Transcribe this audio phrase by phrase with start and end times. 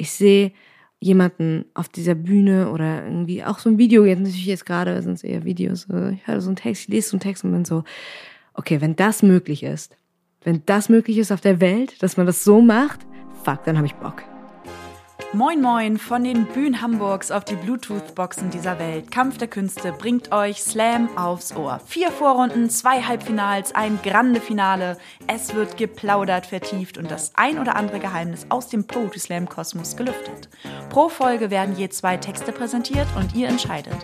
[0.00, 0.52] ich sehe
[0.98, 5.14] jemanden auf dieser Bühne oder irgendwie auch so ein Video, jetzt natürlich jetzt gerade sind
[5.14, 7.64] es eher Videos, ich höre so einen Text, ich lese so einen Text und bin
[7.64, 7.84] so,
[8.54, 9.96] okay, wenn das möglich ist,
[10.42, 13.00] wenn das möglich ist auf der Welt, dass man das so macht,
[13.44, 14.22] fuck, dann habe ich Bock.
[15.32, 19.12] Moin Moin von den Bühnen Hamburgs auf die Bluetooth-Boxen dieser Welt.
[19.12, 21.80] Kampf der Künste bringt euch Slam aufs Ohr.
[21.86, 24.98] Vier Vorrunden, zwei Halbfinals, ein grande Finale.
[25.28, 29.94] Es wird geplaudert, vertieft und das ein oder andere Geheimnis aus dem Poetry Slam Kosmos
[29.94, 30.48] gelüftet.
[30.88, 33.94] Pro Folge werden je zwei Texte präsentiert und ihr entscheidet.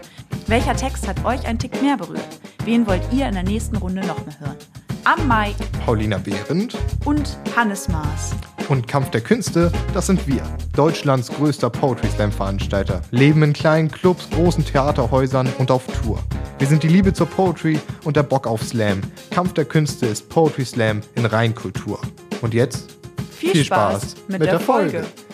[0.47, 2.39] Welcher Text hat euch ein Tick mehr berührt?
[2.65, 4.86] Wen wollt ihr in der nächsten Runde noch mehr hören?
[5.07, 8.33] Am Mike Paulina Behrendt und Hannes Maas.
[8.69, 10.43] Und Kampf der Künste, das sind wir.
[10.75, 13.03] Deutschlands größter Poetry Slam Veranstalter.
[13.13, 16.19] Leben in kleinen Clubs, großen Theaterhäusern und auf Tour.
[16.59, 19.01] Wir sind die Liebe zur Poetry und der Bock auf Slam.
[19.31, 22.01] Kampf der Künste ist Poetry Slam in Reinkultur.
[22.43, 22.97] Und jetzt
[23.31, 24.91] viel, viel Spaß, Spaß, mit, mit der, der Folge.
[25.05, 25.26] Folge.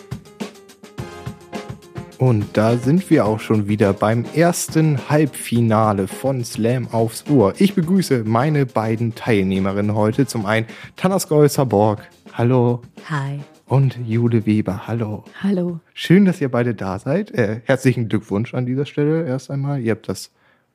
[2.22, 7.52] Und da sind wir auch schon wieder beim ersten Halbfinale von Slam aufs Ohr.
[7.58, 10.24] Ich begrüße meine beiden Teilnehmerinnen heute.
[10.28, 12.08] Zum einen Tanaskol Saborg.
[12.32, 12.82] Hallo.
[13.10, 13.41] Hi.
[13.66, 14.86] Und Jude Weber.
[14.86, 15.24] Hallo.
[15.42, 15.80] Hallo.
[15.94, 17.32] Schön, dass ihr beide da seid.
[17.32, 19.80] Äh, herzlichen Glückwunsch an dieser Stelle erst einmal.
[19.80, 20.30] Ihr habt das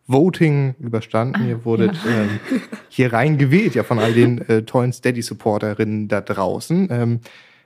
[0.05, 1.43] Voting überstanden.
[1.43, 2.23] Ah, ihr wurdet ja.
[2.23, 2.39] ähm,
[2.89, 6.89] hier rein gewählt, ja, von all den äh, tollen Steady-Supporterinnen da draußen.
[6.91, 7.21] Ähm,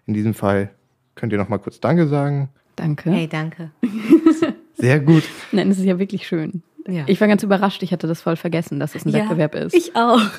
[0.05, 0.69] in diesem Fall
[1.15, 2.49] könnt ihr noch mal kurz Danke sagen.
[2.75, 3.11] Danke.
[3.11, 3.71] Hey, danke.
[4.75, 5.23] Sehr gut.
[5.51, 6.63] Nein, es ist ja wirklich schön.
[6.87, 7.03] Ja.
[7.07, 9.75] Ich war ganz überrascht, ich hatte das voll vergessen, dass es ein ja, Wettbewerb ist.
[9.75, 10.21] Ich auch.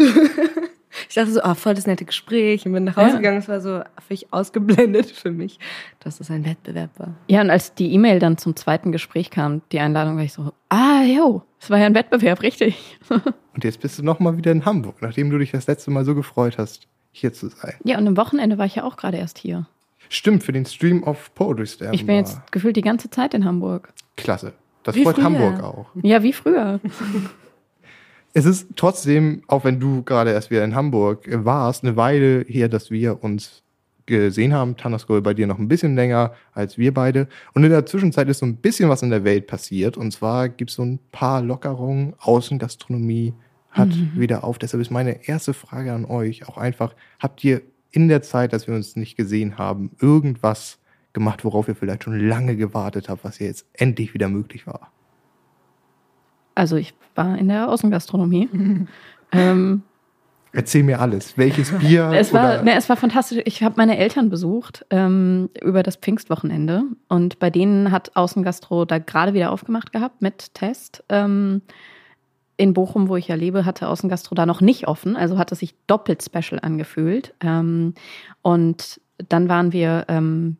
[1.08, 3.16] Ich dachte so, oh, voll das nette Gespräch und bin nach Hause ja.
[3.16, 3.39] gegangen.
[3.39, 5.58] Es war so völlig ausgeblendet für mich,
[6.00, 7.14] dass es ein Wettbewerb war.
[7.28, 10.52] Ja, und als die E-Mail dann zum zweiten Gespräch kam, die Einladung, war ich so,
[10.69, 12.98] ah, jo, es war ja ein Wettbewerb, richtig.
[13.08, 16.14] und jetzt bist du nochmal wieder in Hamburg, nachdem du dich das letzte Mal so
[16.14, 17.74] gefreut hast, hier zu sein.
[17.84, 19.67] Ja, und am Wochenende war ich ja auch gerade erst hier.
[20.12, 21.94] Stimmt, für den Stream of Poetry Slam.
[21.94, 23.94] Ich bin jetzt gefühlt die ganze Zeit in Hamburg.
[24.14, 24.52] Klasse.
[24.82, 25.24] Das wie freut früher.
[25.24, 25.86] Hamburg auch.
[26.02, 26.80] Ja, wie früher.
[28.34, 32.68] es ist trotzdem, auch wenn du gerade erst wieder in Hamburg warst, eine Weile her,
[32.68, 33.62] dass wir uns
[34.05, 34.77] gesehen haben.
[34.77, 37.27] Tanaskol bei dir noch ein bisschen länger als wir beide.
[37.55, 39.96] Und in der Zwischenzeit ist so ein bisschen was in der Welt passiert.
[39.96, 42.12] Und zwar gibt es so ein paar Lockerungen.
[42.18, 43.33] Außengastronomie
[43.70, 44.12] hat mhm.
[44.17, 44.58] wieder auf.
[44.58, 47.62] Deshalb ist meine erste Frage an euch auch einfach, habt ihr
[47.92, 50.79] in der Zeit, dass wir uns nicht gesehen haben, irgendwas
[51.13, 54.91] gemacht, worauf ihr vielleicht schon lange gewartet habt, was ja jetzt endlich wieder möglich war?
[56.55, 58.48] Also ich war in der Außengastronomie.
[59.33, 59.83] ähm,
[60.55, 61.39] Erzähl mir alles.
[61.39, 62.11] Welches Bier?
[62.14, 63.41] Es war, ne, es war fantastisch.
[63.45, 68.98] Ich habe meine Eltern besucht ähm, über das Pfingstwochenende und bei denen hat Außengastro da
[68.98, 71.05] gerade wieder aufgemacht gehabt mit Test.
[71.08, 71.63] Ähm,
[72.57, 75.61] in Bochum, wo ich ja lebe, hatte Außengastro da noch nicht offen, also hat es
[75.61, 77.35] sich doppelt special angefühlt.
[77.40, 77.95] Ähm,
[78.42, 80.57] und dann waren wir, ähm,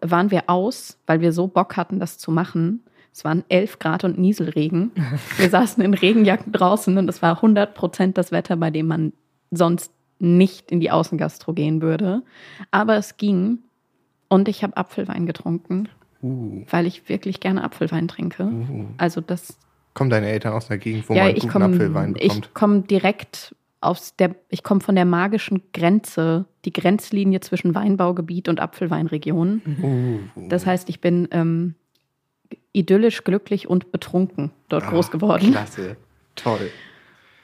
[0.00, 2.84] waren wir aus, weil wir so Bock hatten, das zu machen.
[3.12, 4.90] Es waren 11 Grad und Nieselregen.
[5.36, 9.12] Wir saßen in Regenjacken draußen und es war 100 Prozent das Wetter, bei dem man
[9.52, 12.22] sonst nicht in die Außengastro gehen würde.
[12.72, 13.58] Aber es ging
[14.28, 15.88] und ich habe Apfelwein getrunken,
[16.22, 16.64] uh.
[16.68, 18.46] weil ich wirklich gerne Apfelwein trinke.
[18.46, 18.86] Uh.
[18.96, 19.58] Also das
[19.94, 22.46] Kommen deine Eltern aus einer Gegend, wo ja, man guten komm, Apfelwein bekommt?
[22.46, 28.48] Ich komme direkt aus der, ich komme von der magischen Grenze, die Grenzlinie zwischen Weinbaugebiet
[28.48, 29.62] und Apfelweinregion.
[30.34, 30.48] Uh.
[30.48, 31.74] Das heißt, ich bin ähm,
[32.72, 35.52] idyllisch, glücklich und betrunken dort oh, groß geworden.
[35.52, 35.96] Klasse,
[36.34, 36.70] toll.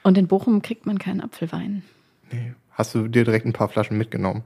[0.03, 1.83] Und in Bochum kriegt man keinen Apfelwein.
[2.31, 2.53] Nee.
[2.71, 4.43] Hast du dir direkt ein paar Flaschen mitgenommen?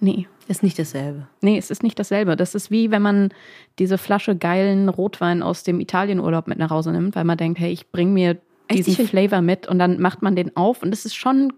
[0.00, 0.26] Nee.
[0.46, 1.26] Ist nicht dasselbe.
[1.42, 2.34] Nee, es ist nicht dasselbe.
[2.34, 3.30] Das ist wie wenn man
[3.78, 7.70] diese Flasche geilen Rotwein aus dem Italienurlaub mit nach Hause nimmt, weil man denkt, hey,
[7.70, 8.38] ich bring mir
[8.70, 9.10] diesen Echt?
[9.10, 11.52] Flavor mit und dann macht man den auf und es ist schon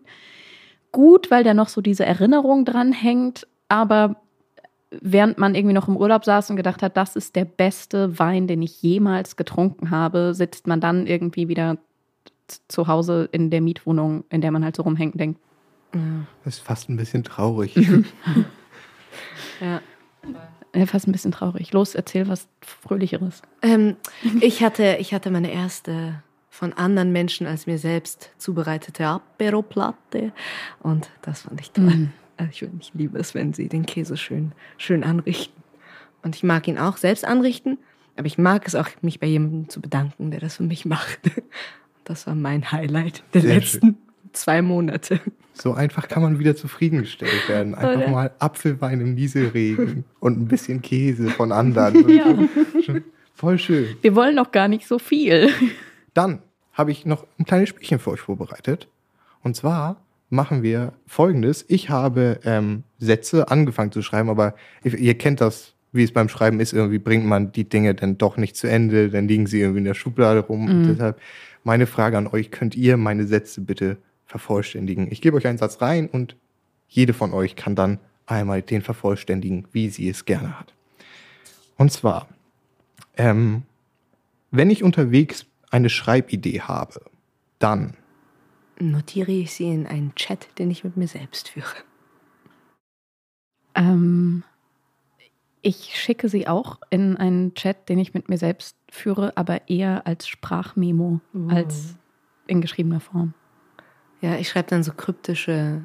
[0.93, 4.17] gut, weil da noch so diese Erinnerung dran hängt, aber
[4.91, 8.47] während man irgendwie noch im Urlaub saß und gedacht hat, das ist der beste Wein,
[8.47, 11.79] den ich jemals getrunken habe, sitzt man dann irgendwie wieder
[12.67, 15.41] zu Hause in der Mietwohnung, in der man halt so rumhängt und denkt,
[16.45, 17.75] das ist fast ein bisschen traurig.
[19.61, 19.81] ja.
[20.75, 21.73] Ja, fast ein bisschen traurig.
[21.73, 23.43] Los, erzähl was Fröhlicheres.
[23.63, 23.97] Ähm,
[24.41, 30.33] ich, hatte, ich hatte meine erste von anderen Menschen als mir selbst zubereitete Apero-Platte
[30.81, 31.85] und das fand ich toll.
[31.85, 32.13] Mm.
[32.51, 35.63] Ich, ich liebe es, wenn sie den Käse schön, schön anrichten.
[36.23, 37.79] Und ich mag ihn auch selbst anrichten,
[38.17, 41.19] aber ich mag es auch, mich bei jemandem zu bedanken, der das für mich macht.
[42.05, 45.21] Das war mein Highlight der Sehr letzten schön zwei Monate.
[45.55, 47.75] So einfach kann man wieder zufriedengestellt werden.
[47.75, 48.11] Einfach Oder?
[48.11, 52.09] mal Apfelwein im Nieselregen und ein bisschen Käse von anderen.
[52.09, 52.95] Ja.
[53.35, 53.97] Voll schön.
[54.03, 55.49] Wir wollen noch gar nicht so viel.
[56.13, 56.41] Dann
[56.73, 58.89] habe ich noch ein kleines Spielchen für euch vorbereitet.
[59.43, 59.97] Und zwar
[60.29, 61.65] machen wir folgendes.
[61.69, 64.55] Ich habe ähm, Sätze angefangen zu schreiben, aber
[64.85, 68.37] ihr kennt das wie es beim Schreiben ist, irgendwie bringt man die Dinge dann doch
[68.37, 70.67] nicht zu Ende, dann liegen sie irgendwie in der Schublade rum.
[70.67, 71.19] Und deshalb
[71.65, 73.99] meine Frage an euch, könnt ihr meine Sätze bitte
[74.31, 75.11] vervollständigen?
[75.11, 76.37] Ich gebe euch einen Satz rein und
[76.89, 80.73] jede von euch kann dann einmal den vervollständigen, wie sie es gerne hat.
[81.77, 82.29] Und zwar,
[83.17, 83.65] ähm,
[84.51, 87.01] wenn ich unterwegs eine Schreibidee habe,
[87.59, 87.95] dann
[88.81, 91.77] Notiere ich sie in einen Chat, den ich mit mir selbst führe.
[93.75, 94.43] Ähm,
[95.61, 100.07] ich schicke sie auch in einen Chat, den ich mit mir selbst führe, aber eher
[100.07, 101.95] als Sprachmemo als
[102.47, 103.35] in geschriebener Form.
[104.21, 105.83] Ja, ich schreibe dann so kryptische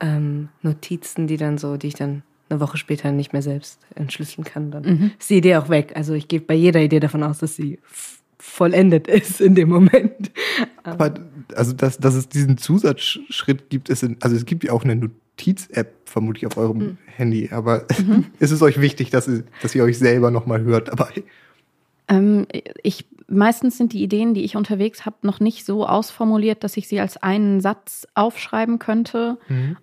[0.00, 4.44] ähm, Notizen, die dann so, die ich dann eine Woche später nicht mehr selbst entschlüsseln
[4.44, 4.70] kann.
[4.70, 4.84] Dann
[5.18, 5.92] ist die Idee auch weg.
[5.94, 7.78] Also ich gehe bei jeder Idee davon aus, dass sie
[8.38, 10.30] vollendet ist in dem Moment.
[10.82, 11.14] Aber
[11.54, 14.96] also, dass, dass es diesen Zusatzschritt gibt, ist in, also es gibt ja auch eine
[14.96, 17.86] Notiz-App vermutlich auf eurem Handy, aber
[18.38, 21.22] ist es euch wichtig, dass, ihr- dass ihr euch selber nochmal hört dabei?
[22.08, 22.46] Ähm,
[22.82, 26.88] ich, meistens sind die Ideen, die ich unterwegs habe, noch nicht so ausformuliert, dass ich
[26.88, 29.38] sie als einen Satz aufschreiben könnte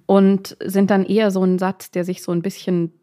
[0.05, 2.93] und sind dann eher so ein Satz, der sich so ein bisschen,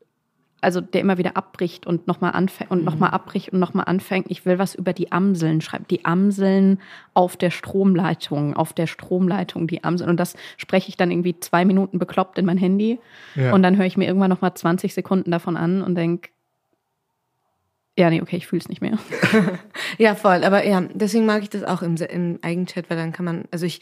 [0.60, 4.26] also der immer wieder abbricht und nochmal anfängt und nochmal abbricht und nochmal anfängt.
[4.30, 5.86] Ich will was über die Amseln schreiben.
[5.90, 6.80] Die Amseln
[7.14, 10.10] auf der Stromleitung, auf der Stromleitung, die Amseln.
[10.10, 13.00] Und das spreche ich dann irgendwie zwei Minuten bekloppt in mein Handy.
[13.34, 13.52] Ja.
[13.52, 16.30] Und dann höre ich mir irgendwann nochmal 20 Sekunden davon an und denke,
[17.98, 18.98] ja, nee, okay, ich fühle es nicht mehr.
[19.98, 20.44] Ja, voll.
[20.44, 23.66] Aber ja, deswegen mag ich das auch im, im Eigenchat, weil dann kann man, also
[23.66, 23.80] ich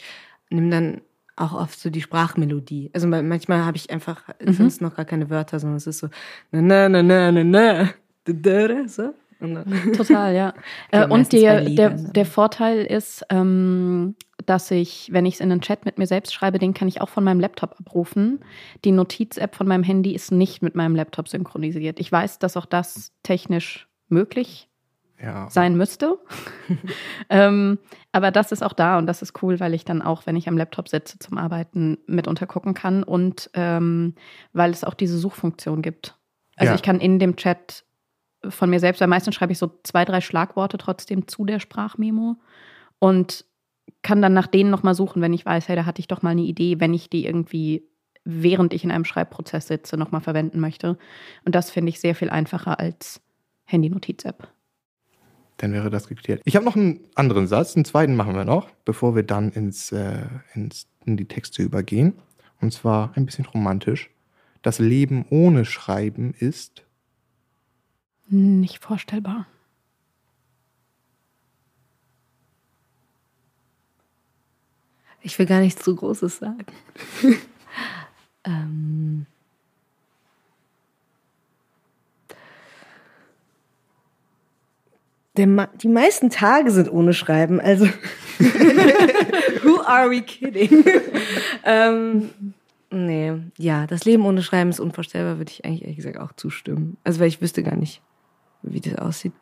[0.49, 1.01] nehme dann
[1.35, 2.89] auch oft so die Sprachmelodie.
[2.93, 5.99] Also ma- manchmal habe ich einfach, sind es noch gar keine Wörter, sondern es ist
[5.99, 6.09] so
[6.51, 7.89] na na na na na
[8.25, 9.13] na so.
[9.95, 10.53] Total, ja.
[10.91, 14.15] Äh, und der, der, der Vorteil ist, ähm,
[14.45, 17.01] dass ich, wenn ich es in einen Chat mit mir selbst schreibe, den kann ich
[17.01, 18.39] auch von meinem Laptop abrufen.
[18.83, 21.99] Die Notiz-App von meinem Handy ist nicht mit meinem Laptop synchronisiert.
[21.99, 24.69] Ich weiß, dass auch das technisch möglich
[25.21, 25.49] Ja.
[25.49, 26.17] sein müsste.
[27.29, 27.79] ähm,
[28.11, 30.47] aber das ist auch da und das ist cool, weil ich dann auch, wenn ich
[30.47, 34.15] am Laptop sitze zum Arbeiten, mitunter gucken kann und ähm,
[34.53, 36.15] weil es auch diese Suchfunktion gibt.
[36.55, 36.75] Also Ja.
[36.75, 37.83] ich kann in dem Chat
[38.47, 42.37] von mir selbst, weil meistens schreibe ich so zwei, drei Schlagworte trotzdem zu der Sprachmemo
[42.99, 43.45] und
[44.03, 46.29] kann dann nach denen nochmal suchen, wenn ich weiß, hey, da hatte ich doch mal
[46.31, 47.87] eine Idee, wenn ich die irgendwie,
[48.23, 50.97] während ich in einem Schreibprozess sitze, nochmal verwenden möchte.
[51.45, 53.21] Und das finde ich sehr viel einfacher als
[53.67, 54.47] Handy-Notiz-App.
[55.57, 56.41] Dann wäre das geklärt.
[56.45, 59.91] Ich habe noch einen anderen Satz, einen zweiten machen wir noch, bevor wir dann ins,
[59.91, 62.13] äh, ins, in die Texte übergehen.
[62.59, 64.09] Und zwar ein bisschen romantisch.
[64.61, 66.83] Das Leben ohne Schreiben ist.
[68.27, 69.47] Nicht vorstellbar.
[75.27, 76.65] ich will gar nichts zu Großes sagen.
[78.45, 79.25] ähm,
[85.45, 87.85] Ma die meisten Tage sind ohne Schreiben, also
[89.63, 90.83] who are we kidding?
[91.63, 92.29] ähm,
[92.89, 96.97] nee, ja, das Leben ohne Schreiben ist unvorstellbar, würde ich eigentlich ehrlich gesagt auch zustimmen.
[97.03, 98.01] Also weil ich wüsste gar nicht,
[98.63, 99.33] wie das aussieht.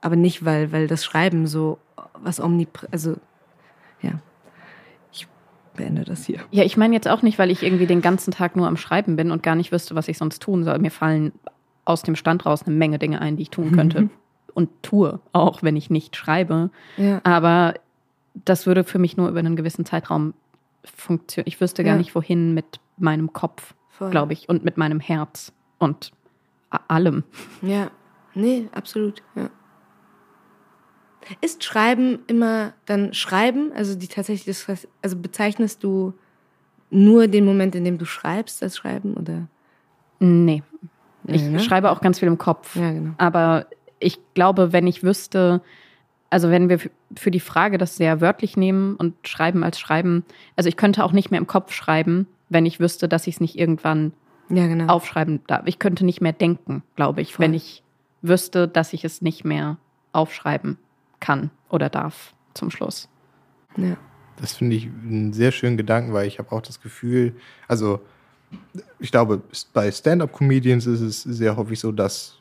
[0.00, 1.78] Aber nicht, weil, weil das Schreiben so
[2.14, 2.88] was omnipr...
[2.90, 3.16] Also,
[4.00, 4.20] ja.
[5.12, 5.28] Ich
[5.76, 6.40] beende das hier.
[6.50, 9.16] Ja, ich meine jetzt auch nicht, weil ich irgendwie den ganzen Tag nur am Schreiben
[9.16, 10.78] bin und gar nicht wüsste, was ich sonst tun soll.
[10.78, 11.32] Mir fallen
[11.84, 14.08] aus dem Stand raus eine Menge Dinge ein, die ich tun könnte.
[14.54, 16.70] Und tue, auch wenn ich nicht schreibe.
[16.96, 17.20] Ja.
[17.24, 17.74] Aber
[18.44, 20.34] das würde für mich nur über einen gewissen Zeitraum
[20.84, 21.48] funktionieren.
[21.48, 21.98] Ich wüsste gar Ja.
[21.98, 23.74] nicht, wohin mit meinem Kopf,
[24.10, 26.12] glaube ich, und mit meinem Herz und
[26.88, 27.24] allem.
[27.60, 27.90] Ja,
[28.34, 29.50] nee, absolut, ja.
[31.40, 33.70] Ist Schreiben immer dann Schreiben?
[33.76, 34.56] Also die tatsächlich,
[35.02, 36.14] also bezeichnest du
[36.90, 39.46] nur den Moment, in dem du schreibst, als Schreiben oder?
[40.18, 40.62] Nee.
[41.26, 41.60] Ich Ja, ne?
[41.60, 42.74] schreibe auch ganz viel im Kopf.
[42.74, 43.12] Ja, genau.
[43.18, 43.66] Aber
[44.02, 45.62] ich glaube, wenn ich wüsste,
[46.30, 46.78] also wenn wir
[47.16, 50.24] für die Frage das sehr wörtlich nehmen und schreiben als schreiben,
[50.56, 53.40] also ich könnte auch nicht mehr im Kopf schreiben, wenn ich wüsste, dass ich es
[53.40, 54.12] nicht irgendwann
[54.48, 54.92] Ja, genau.
[54.92, 55.62] aufschreiben darf.
[55.66, 57.44] Ich könnte nicht mehr denken, glaube ich, Voll.
[57.44, 57.82] wenn ich
[58.22, 59.78] wüsste, dass ich es nicht mehr
[60.12, 60.78] aufschreiben
[61.20, 63.08] kann oder darf zum Schluss.
[63.76, 63.96] Ja.
[64.36, 67.34] Das finde ich einen sehr schönen Gedanken, weil ich habe auch das Gefühl,
[67.68, 68.00] also
[68.98, 69.42] ich glaube,
[69.72, 72.38] bei Stand-up-Comedians ist es sehr häufig so, dass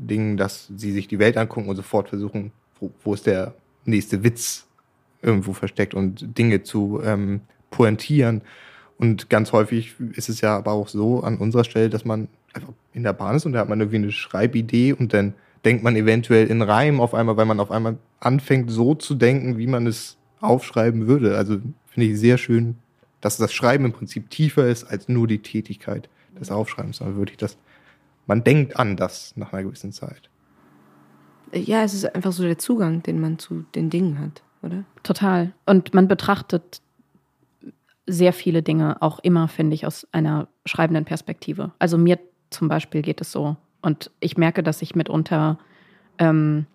[0.00, 3.54] Ding, dass sie sich die Welt angucken und sofort versuchen, wo, wo ist der
[3.84, 4.66] nächste Witz
[5.22, 8.42] irgendwo versteckt und Dinge zu ähm, pointieren.
[8.98, 12.72] Und ganz häufig ist es ja aber auch so an unserer Stelle, dass man einfach
[12.92, 15.96] in der Bahn ist und da hat man irgendwie eine Schreibidee und dann denkt man
[15.96, 19.86] eventuell in Reim auf einmal, weil man auf einmal anfängt, so zu denken, wie man
[19.86, 21.36] es aufschreiben würde.
[21.36, 22.76] Also finde ich sehr schön,
[23.20, 27.02] dass das Schreiben im Prinzip tiefer ist als nur die Tätigkeit des Aufschreibens.
[27.02, 27.58] Aber würde ich das
[28.30, 30.30] man denkt anders nach einer gewissen Zeit.
[31.52, 34.84] Ja, es ist einfach so der Zugang, den man zu den Dingen hat, oder?
[35.02, 35.52] Total.
[35.66, 36.80] Und man betrachtet
[38.06, 41.72] sehr viele Dinge auch immer, finde ich, aus einer schreibenden Perspektive.
[41.80, 42.20] Also mir
[42.50, 43.56] zum Beispiel geht es so.
[43.82, 45.58] Und ich merke, dass ich mitunter,
[46.18, 46.66] ähm,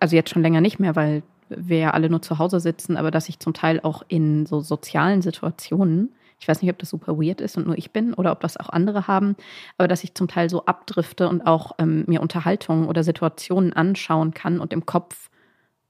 [0.00, 3.10] also jetzt schon länger nicht mehr, weil wir ja alle nur zu Hause sitzen, aber
[3.10, 7.18] dass ich zum Teil auch in so sozialen Situationen ich weiß nicht, ob das super
[7.18, 9.36] weird ist und nur ich bin oder ob das auch andere haben,
[9.78, 14.34] aber dass ich zum Teil so abdrifte und auch ähm, mir Unterhaltungen oder Situationen anschauen
[14.34, 15.30] kann und im Kopf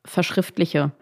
[0.04, 0.92] verschriftliche.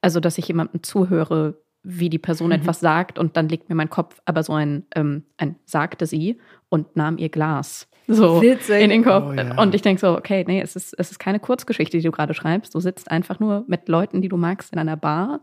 [0.00, 2.54] Also, dass ich jemandem zuhöre, wie die Person mhm.
[2.54, 6.40] etwas sagt und dann legt mir mein Kopf aber so ein, ähm, ein sagte sie
[6.68, 8.82] und nahm ihr Glas so Witzig.
[8.82, 9.26] in den Kopf.
[9.28, 9.60] Oh, ja.
[9.60, 12.34] Und ich denke so, okay, nee, es ist, es ist keine Kurzgeschichte, die du gerade
[12.34, 12.74] schreibst.
[12.74, 15.40] Du sitzt einfach nur mit Leuten, die du magst, in einer Bar.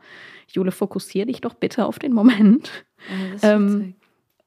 [0.48, 2.86] Jule, fokussier dich doch bitte auf den Moment.
[2.98, 3.96] Oh, das ähm,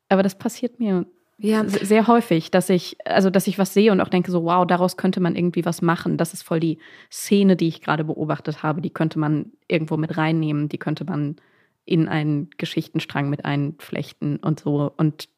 [0.08, 1.06] aber das passiert mir
[1.38, 1.66] ja.
[1.66, 4.96] sehr häufig, dass ich, also dass ich was sehe und auch denke, so, wow, daraus
[4.96, 6.16] könnte man irgendwie was machen.
[6.16, 6.78] Das ist voll die
[7.10, 8.82] Szene, die ich gerade beobachtet habe.
[8.82, 11.36] Die könnte man irgendwo mit reinnehmen, die könnte man
[11.84, 14.92] in einen Geschichtenstrang mit einflechten und so.
[14.96, 15.28] Und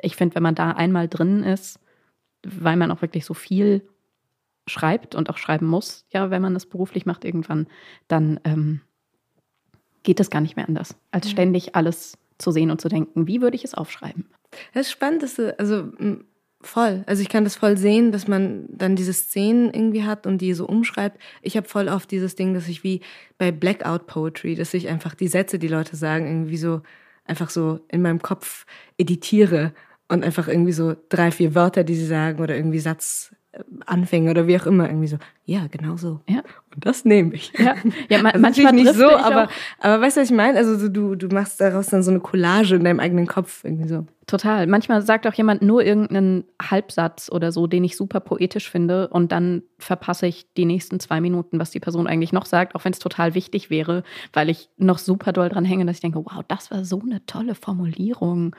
[0.00, 1.78] ich finde, wenn man da einmal drin ist,
[2.44, 3.82] weil man auch wirklich so viel
[4.66, 7.66] schreibt und auch schreiben muss, ja, wenn man das beruflich macht irgendwann,
[8.08, 8.80] dann ähm,
[10.02, 13.40] geht es gar nicht mehr anders, als ständig alles zu sehen und zu denken, wie
[13.40, 14.26] würde ich es aufschreiben?
[14.74, 15.90] Das ist spannend, dass du, also
[16.60, 17.02] voll.
[17.06, 20.54] Also ich kann das voll sehen, dass man dann diese Szenen irgendwie hat und die
[20.54, 21.18] so umschreibt.
[21.42, 23.00] Ich habe voll oft dieses Ding, dass ich wie
[23.38, 26.82] bei Blackout Poetry, dass ich einfach die Sätze, die Leute sagen, irgendwie so
[27.24, 28.66] einfach so in meinem Kopf
[28.98, 29.72] editiere
[30.12, 34.60] und einfach irgendwie so drei, vier Wörter, die sie sagen oder irgendwie Satzanfänge oder wie
[34.60, 35.16] auch immer, irgendwie so,
[35.46, 36.20] ja, genau so.
[36.28, 36.42] Ja.
[36.74, 37.50] Und das nehme ich.
[37.58, 37.76] Ja,
[38.10, 40.58] ja also manchmal nicht so, aber, aber weißt du, was ich meine?
[40.58, 44.06] Also du, du machst daraus dann so eine Collage in deinem eigenen Kopf irgendwie so.
[44.26, 44.66] Total.
[44.66, 49.32] Manchmal sagt auch jemand nur irgendeinen Halbsatz oder so, den ich super poetisch finde und
[49.32, 52.92] dann verpasse ich die nächsten zwei Minuten, was die Person eigentlich noch sagt, auch wenn
[52.92, 54.02] es total wichtig wäre,
[54.34, 57.24] weil ich noch super doll dran hänge, dass ich denke, wow, das war so eine
[57.24, 58.54] tolle Formulierung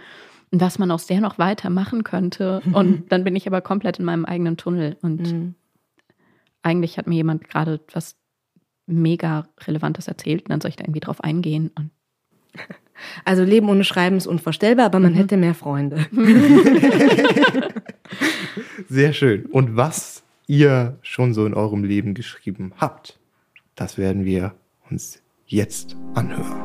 [0.62, 2.62] was man aus der noch weiter machen könnte.
[2.74, 4.98] Und dann bin ich aber komplett in meinem eigenen Tunnel.
[5.02, 5.56] Und mhm.
[6.62, 8.16] eigentlich hat mir jemand gerade was
[8.86, 11.72] mega Relevantes erzählt und dann soll ich da irgendwie drauf eingehen.
[11.76, 11.92] Und
[13.26, 15.18] also Leben ohne Schreiben ist unvorstellbar, aber man mhm.
[15.18, 16.06] hätte mehr Freunde.
[18.90, 19.46] Sehr schön.
[19.46, 23.20] Und was ihr schon so in eurem Leben geschrieben habt,
[23.76, 24.54] das werden wir
[24.90, 26.62] uns jetzt anhören.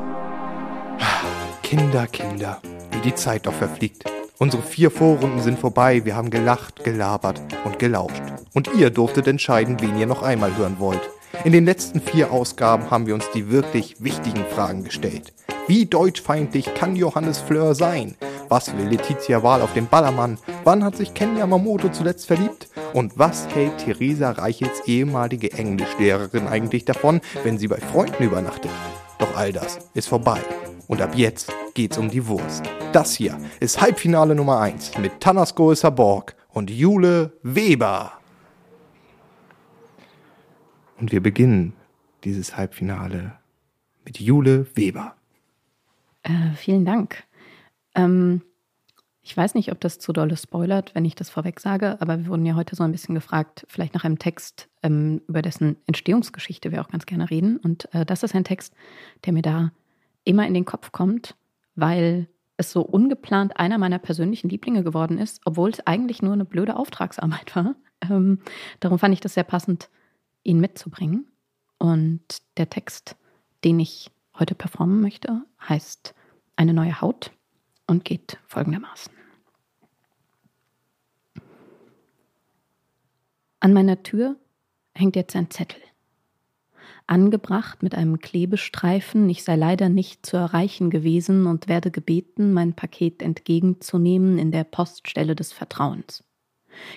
[1.63, 2.61] Kinder, Kinder
[2.99, 4.03] wie die Zeit doch verfliegt.
[4.39, 8.21] Unsere vier Vorrunden sind vorbei, wir haben gelacht, gelabert und gelauscht.
[8.53, 11.09] Und ihr durftet entscheiden, wen ihr noch einmal hören wollt.
[11.45, 15.33] In den letzten vier Ausgaben haben wir uns die wirklich wichtigen Fragen gestellt.
[15.67, 18.15] Wie deutschfeindlich kann Johannes Fleur sein?
[18.49, 20.37] Was will Letizia Wahl auf den Ballermann?
[20.65, 22.67] Wann hat sich Ken Yamamoto zuletzt verliebt?
[22.93, 28.71] Und was hält Theresa Reichels ehemalige Englischlehrerin eigentlich davon, wenn sie bei Freunden übernachtet?
[29.19, 30.39] Doch all das ist vorbei.
[30.89, 32.63] Und ab jetzt geht's um die Wurst.
[32.93, 38.13] Das hier ist Halbfinale Nummer 1 mit Tanasko Saborg und Jule Weber.
[40.99, 41.73] Und wir beginnen
[42.23, 43.33] dieses Halbfinale
[44.03, 45.13] mit Jule Weber.
[46.23, 47.23] Äh, vielen Dank.
[47.93, 48.41] Ähm,
[49.21, 52.29] ich weiß nicht, ob das zu dolle spoilert, wenn ich das vorweg sage, aber wir
[52.29, 56.71] wurden ja heute so ein bisschen gefragt, vielleicht nach einem Text, ähm, über dessen Entstehungsgeschichte
[56.71, 57.57] wir auch ganz gerne reden.
[57.57, 58.73] Und äh, das ist ein Text,
[59.23, 59.71] der mir da
[60.29, 61.35] immer in den Kopf kommt,
[61.75, 66.45] weil es so ungeplant einer meiner persönlichen Lieblinge geworden ist, obwohl es eigentlich nur eine
[66.45, 67.75] blöde Auftragsarbeit war.
[68.01, 68.39] Ähm,
[68.79, 69.89] darum fand ich das sehr passend,
[70.43, 71.27] ihn mitzubringen.
[71.77, 72.21] Und
[72.57, 73.15] der Text,
[73.63, 76.13] den ich heute performen möchte, heißt
[76.55, 77.31] Eine neue Haut
[77.87, 79.13] und geht folgendermaßen.
[83.61, 84.35] An meiner Tür
[84.93, 85.81] hängt jetzt ein Zettel
[87.09, 92.73] angebracht mit einem Klebestreifen, ich sei leider nicht zu erreichen gewesen und werde gebeten, mein
[92.73, 96.23] Paket entgegenzunehmen in der Poststelle des Vertrauens.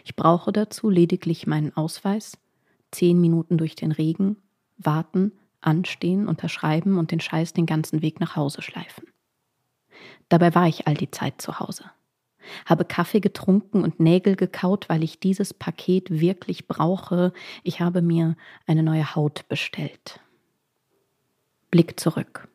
[0.04, 2.38] Ich brauche dazu lediglich meinen Ausweis,
[2.90, 4.36] zehn Minuten durch den Regen,
[4.76, 9.08] warten, anstehen, unterschreiben und den Scheiß den ganzen Weg nach Hause schleifen.
[10.28, 11.84] Dabei war ich all die Zeit zu Hause
[12.66, 17.32] habe Kaffee getrunken und Nägel gekaut, weil ich dieses Paket wirklich brauche.
[17.62, 20.20] Ich habe mir eine neue Haut bestellt.
[21.70, 22.48] Blick zurück.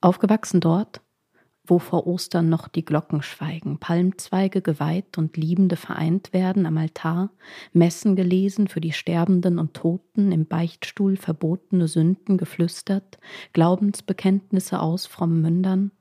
[0.00, 1.02] Aufgewachsen dort,
[1.66, 7.30] wo vor Ostern noch die Glocken schweigen, Palmzweige geweiht und Liebende vereint werden am Altar,
[7.72, 13.18] Messen gelesen für die Sterbenden und Toten, im Beichtstuhl verbotene Sünden geflüstert,
[13.52, 15.92] Glaubensbekenntnisse aus frommen Mündern,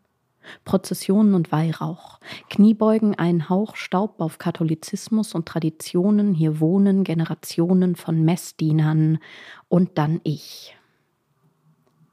[0.66, 2.20] Prozessionen und Weihrauch,
[2.50, 9.20] Kniebeugen ein Hauch Staub auf Katholizismus und Traditionen, hier wohnen Generationen von Messdienern.
[9.68, 10.76] Und dann ich.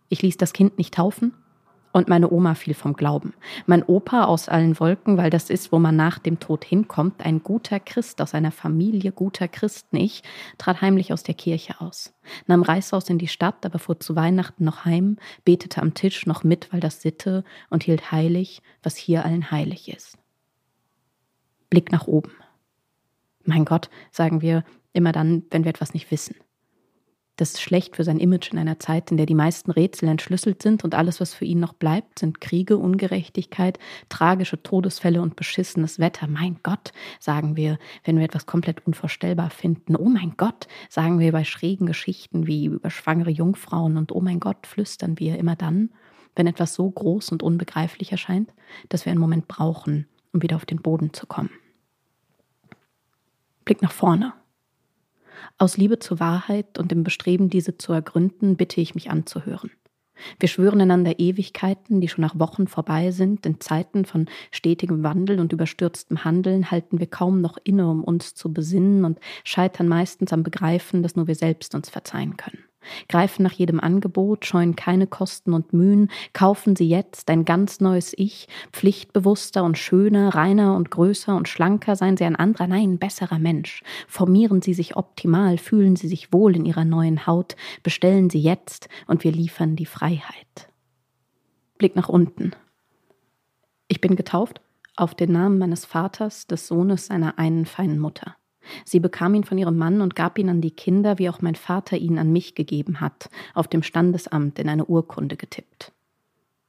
[0.09, 1.35] Ich ließ das Kind nicht taufen,
[1.97, 3.33] und meine Oma fiel vom Glauben.
[3.65, 7.43] Mein Opa aus allen Wolken, weil das ist, wo man nach dem Tod hinkommt, ein
[7.43, 9.97] guter Christ aus einer Familie guter Christen.
[9.97, 10.23] Ich
[10.59, 12.13] trat heimlich aus der Kirche aus,
[12.47, 16.45] nahm Reishaus in die Stadt, aber fuhr zu Weihnachten noch heim, betete am Tisch noch
[16.45, 20.19] mit, weil das Sitte und hielt heilig, was hier allen heilig ist.
[21.71, 22.33] Blick nach oben.
[23.47, 26.37] Mein Gott, sagen wir immer dann, wenn wir etwas nicht wissen.
[27.37, 30.63] Das ist schlecht für sein Image in einer Zeit, in der die meisten Rätsel entschlüsselt
[30.63, 33.79] sind und alles, was für ihn noch bleibt, sind Kriege, Ungerechtigkeit,
[34.09, 36.29] tragische Todesfälle und beschissenes Wetter.
[36.29, 39.97] Mein Gott, sagen wir, wenn wir etwas komplett unvorstellbar finden.
[39.97, 44.41] Oh mein Gott, sagen wir bei schrägen Geschichten wie über schwangere Jungfrauen und oh mein
[44.41, 45.91] Gott, flüstern wir immer dann,
[46.37, 48.51] wenn etwas so groß und unbegreiflich erscheint,
[48.89, 51.51] dass wir einen Moment brauchen, um wieder auf den Boden zu kommen.
[53.67, 54.33] Blick nach vorne.
[55.59, 59.71] Aus Liebe zur Wahrheit und im Bestreben, diese zu ergründen, bitte ich mich anzuhören.
[60.39, 63.45] Wir schwören einander Ewigkeiten, die schon nach Wochen vorbei sind.
[63.45, 68.35] In Zeiten von stetigem Wandel und überstürztem Handeln halten wir kaum noch inne, um uns
[68.35, 72.66] zu besinnen und scheitern meistens am Begreifen, dass nur wir selbst uns verzeihen können
[73.09, 78.13] greifen nach jedem Angebot, scheuen keine Kosten und Mühen, kaufen sie jetzt ein ganz neues
[78.17, 83.39] Ich, pflichtbewusster und schöner, reiner und größer und schlanker, seien sie ein anderer, nein, besserer
[83.39, 83.83] Mensch.
[84.09, 88.89] Formieren sie sich optimal, fühlen sie sich wohl in ihrer neuen Haut, bestellen sie jetzt
[89.07, 90.69] und wir liefern die Freiheit.
[91.79, 92.53] Blick nach unten.
[93.89, 94.61] Ich bin getauft
[94.97, 98.37] auf den Namen meines Vaters, des Sohnes seiner einen feinen Mutter.
[98.85, 101.55] Sie bekam ihn von ihrem Mann und gab ihn an die Kinder, wie auch mein
[101.55, 105.93] Vater ihn an mich gegeben hat, auf dem Standesamt in eine Urkunde getippt.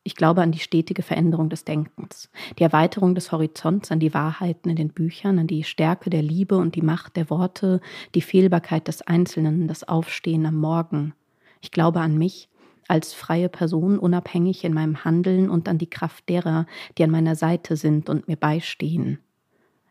[0.04, 4.70] Ich glaube an die stetige Veränderung des Denkens, die Erweiterung des Horizonts, an die Wahrheiten
[4.70, 7.82] in den Büchern, an die Stärke der Liebe und die Macht der Worte,
[8.16, 11.14] die Fehlbarkeit des Einzelnen, das Aufstehen am Morgen.
[11.60, 12.48] Ich glaube an mich
[12.88, 16.68] als freie Person, unabhängig in meinem Handeln und an die Kraft derer,
[16.98, 19.20] die an meiner Seite sind und mir beistehen.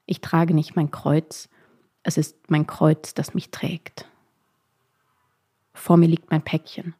[0.06, 1.50] Ich trage nicht mein Kreuz,
[2.06, 4.06] es ist mein Kreuz, das mich trägt.
[5.74, 6.94] Vor mir liegt mein Päckchen.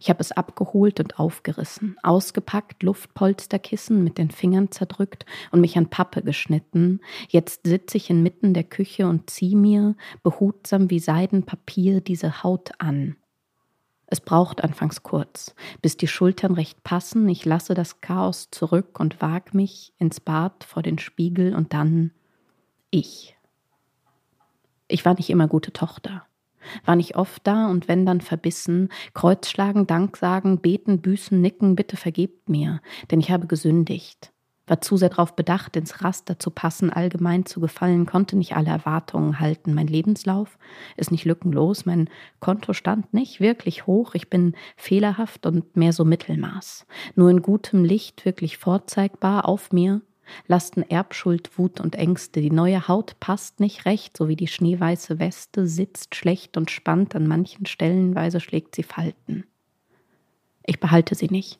[0.00, 5.88] Ich habe es abgeholt und aufgerissen, ausgepackt, Luftpolsterkissen mit den Fingern zerdrückt und mich an
[5.88, 7.00] Pappe geschnitten.
[7.28, 13.14] Jetzt sitze ich inmitten der Küche und ziehe mir, behutsam wie Seidenpapier, diese Haut an.
[14.06, 17.28] Es braucht anfangs kurz, bis die Schultern recht passen.
[17.28, 22.10] Ich lasse das Chaos zurück und wag mich ins Bad vor den Spiegel und dann
[22.90, 23.37] ich.
[24.88, 26.24] Ich war nicht immer gute Tochter.
[26.84, 31.96] War nicht oft da und wenn dann verbissen, Kreuzschlagen, Dank sagen, beten, büßen, nicken, bitte
[31.96, 34.32] vergebt mir, denn ich habe gesündigt.
[34.66, 38.68] War zu sehr darauf bedacht, ins Raster zu passen, allgemein zu gefallen, konnte nicht alle
[38.68, 39.72] Erwartungen halten.
[39.72, 40.58] Mein Lebenslauf
[40.96, 46.86] ist nicht lückenlos, mein Kontostand nicht wirklich hoch, ich bin fehlerhaft und mehr so Mittelmaß.
[47.14, 50.02] Nur in gutem Licht wirklich vorzeigbar auf mir
[50.46, 52.40] lasten Erbschuld, Wut und Ängste.
[52.40, 57.14] Die neue Haut passt nicht recht, so wie die schneeweiße Weste, sitzt schlecht und spannt,
[57.14, 59.44] an manchen Stellenweise schlägt sie Falten.
[60.64, 61.58] Ich behalte sie nicht,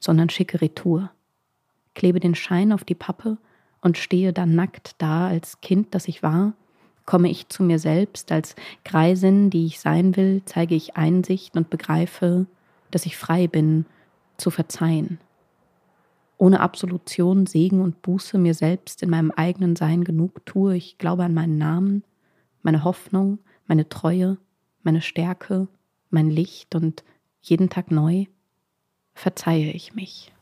[0.00, 1.10] sondern schicke Retour,
[1.94, 3.38] klebe den Schein auf die Pappe
[3.80, 6.54] und stehe dann nackt da als Kind, das ich war,
[7.04, 11.70] komme ich zu mir selbst, als Greisin, die ich sein will, zeige ich Einsicht und
[11.70, 12.46] begreife,
[12.90, 13.86] dass ich frei bin,
[14.38, 15.18] zu verzeihen
[16.38, 20.76] ohne Absolution, Segen und Buße mir selbst in meinem eigenen Sein genug tue.
[20.76, 22.04] Ich glaube an meinen Namen,
[22.62, 24.38] meine Hoffnung, meine Treue,
[24.82, 25.68] meine Stärke,
[26.10, 27.04] mein Licht und
[27.40, 28.26] jeden Tag neu
[29.14, 30.32] verzeihe ich mich.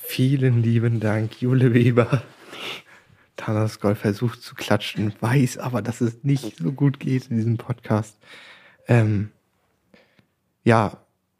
[0.00, 2.22] Vielen lieben Dank, Jule Weber.
[3.36, 7.56] Thanos Gold versucht zu klatschen, weiß aber, dass es nicht so gut geht in diesem
[7.56, 8.18] Podcast.
[8.86, 9.30] Ähm,
[10.64, 10.98] ja,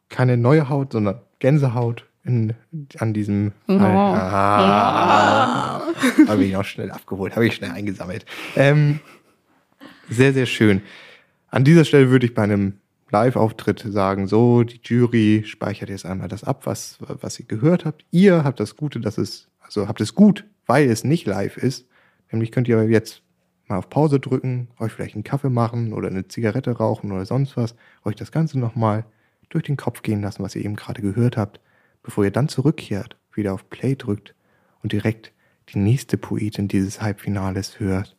[0.09, 2.53] keine neue Haut, sondern Gänsehaut in,
[2.97, 3.73] an diesem oh.
[3.73, 5.01] Ah,
[6.27, 8.25] habe ich auch schnell abgeholt, habe ich schnell eingesammelt.
[8.55, 8.99] Ähm,
[10.09, 10.81] sehr, sehr schön.
[11.49, 12.73] An dieser Stelle würde ich bei einem
[13.11, 18.05] Live-Auftritt sagen, so, die Jury speichert jetzt einmal das ab, was, was ihr gehört habt.
[18.11, 21.87] Ihr habt das Gute, dass es, also habt es gut, weil es nicht live ist.
[22.31, 23.23] Nämlich könnt ihr jetzt
[23.67, 27.57] mal auf Pause drücken, euch vielleicht einen Kaffee machen oder eine Zigarette rauchen oder sonst
[27.57, 29.05] was, euch das Ganze nochmal
[29.49, 31.59] durch den Kopf gehen lassen, was ihr eben gerade gehört habt,
[32.03, 34.35] bevor ihr dann zurückkehrt, wieder auf Play drückt
[34.81, 35.31] und direkt
[35.69, 38.15] die nächste Poetin dieses Halbfinales hört.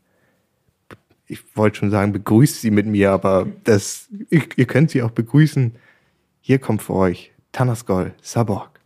[1.27, 5.77] Ich wollte schon sagen, begrüßt sie mit mir, aber das, ihr, könnt sie auch begrüßen.
[6.41, 8.81] Hier kommt für euch Tanaskol Saborg.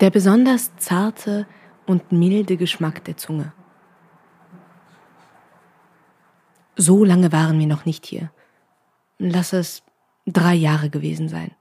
[0.00, 1.46] Der besonders zarte
[1.86, 3.52] und milde Geschmack der Zunge.
[6.76, 8.30] So lange waren wir noch nicht hier.
[9.18, 9.82] Lass es
[10.26, 11.52] drei Jahre gewesen sein.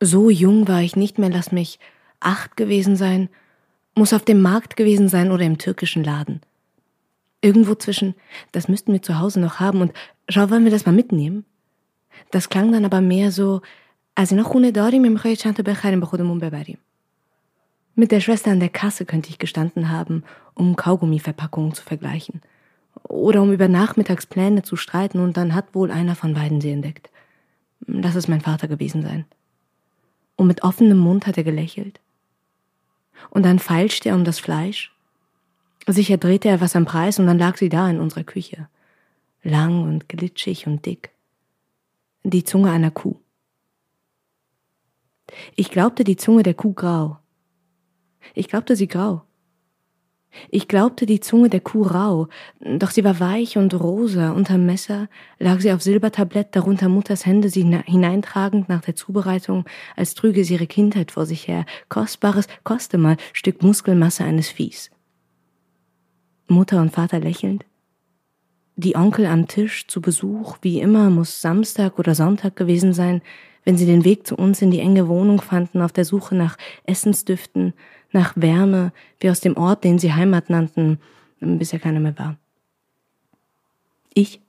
[0.00, 1.78] So jung war ich nicht mehr, lass mich
[2.20, 3.28] acht gewesen sein,
[3.94, 6.40] muss auf dem Markt gewesen sein oder im türkischen Laden.
[7.40, 8.14] Irgendwo zwischen,
[8.52, 9.92] das müssten wir zu Hause noch haben und
[10.28, 11.44] schau, wollen wir das mal mitnehmen?
[12.30, 13.60] Das klang dann aber mehr so,
[14.14, 14.98] als noch ohne Dori,
[17.94, 20.24] Mit der Schwester an der Kasse könnte ich gestanden haben,
[20.54, 22.42] um Kaugummiverpackungen zu vergleichen.
[23.04, 27.10] Oder um über Nachmittagspläne zu streiten und dann hat wohl einer von beiden sie entdeckt.
[27.86, 29.24] Lass es mein Vater gewesen sein.
[30.36, 32.00] Und mit offenem Mund hat er gelächelt.
[33.30, 34.94] Und dann feilschte er um das Fleisch.
[35.86, 38.68] Sicher drehte er was am Preis und dann lag sie da in unserer Küche.
[39.42, 41.10] Lang und glitschig und dick.
[42.24, 43.16] Die Zunge einer Kuh.
[45.56, 47.18] Ich glaubte die Zunge der Kuh grau.
[48.34, 49.22] Ich glaubte sie grau.
[50.50, 52.28] Ich glaubte die Zunge der Kuh rau,
[52.60, 57.48] doch sie war weich und rosa, unterm Messer lag sie auf Silbertablett, darunter Mutters Hände
[57.48, 59.64] sie hineintragend nach der Zubereitung,
[59.96, 64.90] als trüge sie ihre Kindheit vor sich her, kostbares, koste mal, Stück Muskelmasse eines Viehs.
[66.46, 67.64] Mutter und Vater lächelnd,
[68.76, 73.22] die Onkel am Tisch zu Besuch, wie immer muss Samstag oder Sonntag gewesen sein,
[73.68, 76.56] wenn sie den Weg zu uns in die enge Wohnung fanden, auf der Suche nach
[76.84, 77.74] Essensdüften,
[78.12, 80.98] nach Wärme, wie aus dem Ort, den sie Heimat nannten,
[81.38, 82.38] bis er keiner mehr war.
[84.14, 84.40] Ich,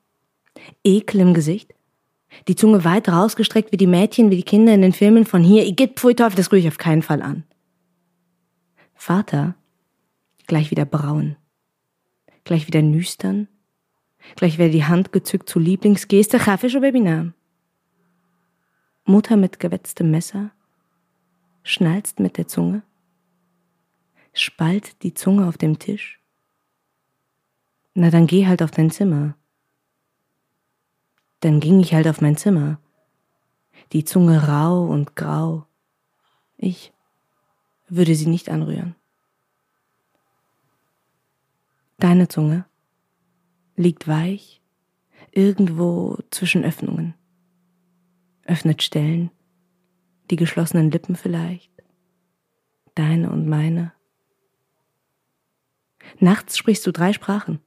[0.85, 1.75] Ekel im Gesicht,
[2.47, 5.67] die Zunge weit rausgestreckt wie die Mädchen, wie die Kinder in den Filmen von hier,
[5.67, 7.43] Igitt, pfui Teufel, das rühre ich auf keinen Fall an.
[8.95, 9.53] Vater,
[10.47, 11.35] gleich wieder braun,
[12.45, 13.49] gleich wieder nüstern,
[14.37, 17.33] gleich wieder die Hand gezückt zur Lieblingsgeste, Chafisch oder Babynam.
[19.09, 20.51] Mutter mit gewetztem Messer,
[21.63, 22.83] schnalzt mit der Zunge,
[24.33, 26.21] spalt die Zunge auf dem Tisch?
[27.95, 29.35] Na, dann geh halt auf dein Zimmer.
[31.39, 32.79] Dann ging ich halt auf mein Zimmer.
[33.93, 35.65] Die Zunge rau und grau.
[36.55, 36.93] Ich
[37.87, 38.95] würde sie nicht anrühren.
[41.97, 42.65] Deine Zunge
[43.75, 44.61] liegt weich
[45.31, 47.15] irgendwo zwischen Öffnungen,
[48.49, 49.31] öffnet Stellen,
[50.31, 51.71] die geschlossenen Lippen vielleicht,
[52.95, 53.93] deine und meine.
[56.19, 57.59] Nachts sprichst du drei Sprachen.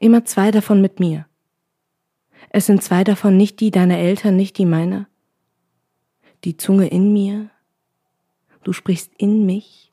[0.00, 1.26] Immer zwei davon mit mir.
[2.50, 5.08] Es sind zwei davon nicht die deiner Eltern, nicht die meiner.
[6.44, 7.50] Die Zunge in mir.
[8.64, 9.92] Du sprichst in mich,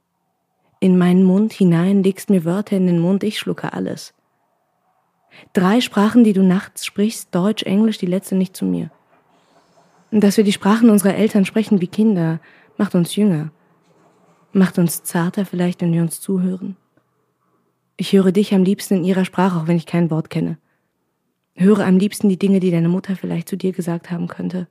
[0.80, 4.14] in meinen Mund hinein, legst mir Wörter in den Mund, ich schlucke alles.
[5.54, 8.92] Drei Sprachen, die du nachts sprichst, Deutsch, Englisch, die letzte nicht zu mir.
[10.20, 12.40] Dass wir die Sprachen unserer Eltern sprechen wie Kinder,
[12.78, 13.52] macht uns jünger,
[14.52, 16.76] macht uns zarter vielleicht, wenn wir uns zuhören.
[17.98, 20.60] Ich höre dich am liebsten in ihrer Sprache, auch wenn ich kein Wort kenne.
[21.56, 24.68] Höre am liebsten die Dinge, die deine Mutter vielleicht zu dir gesagt haben könnte.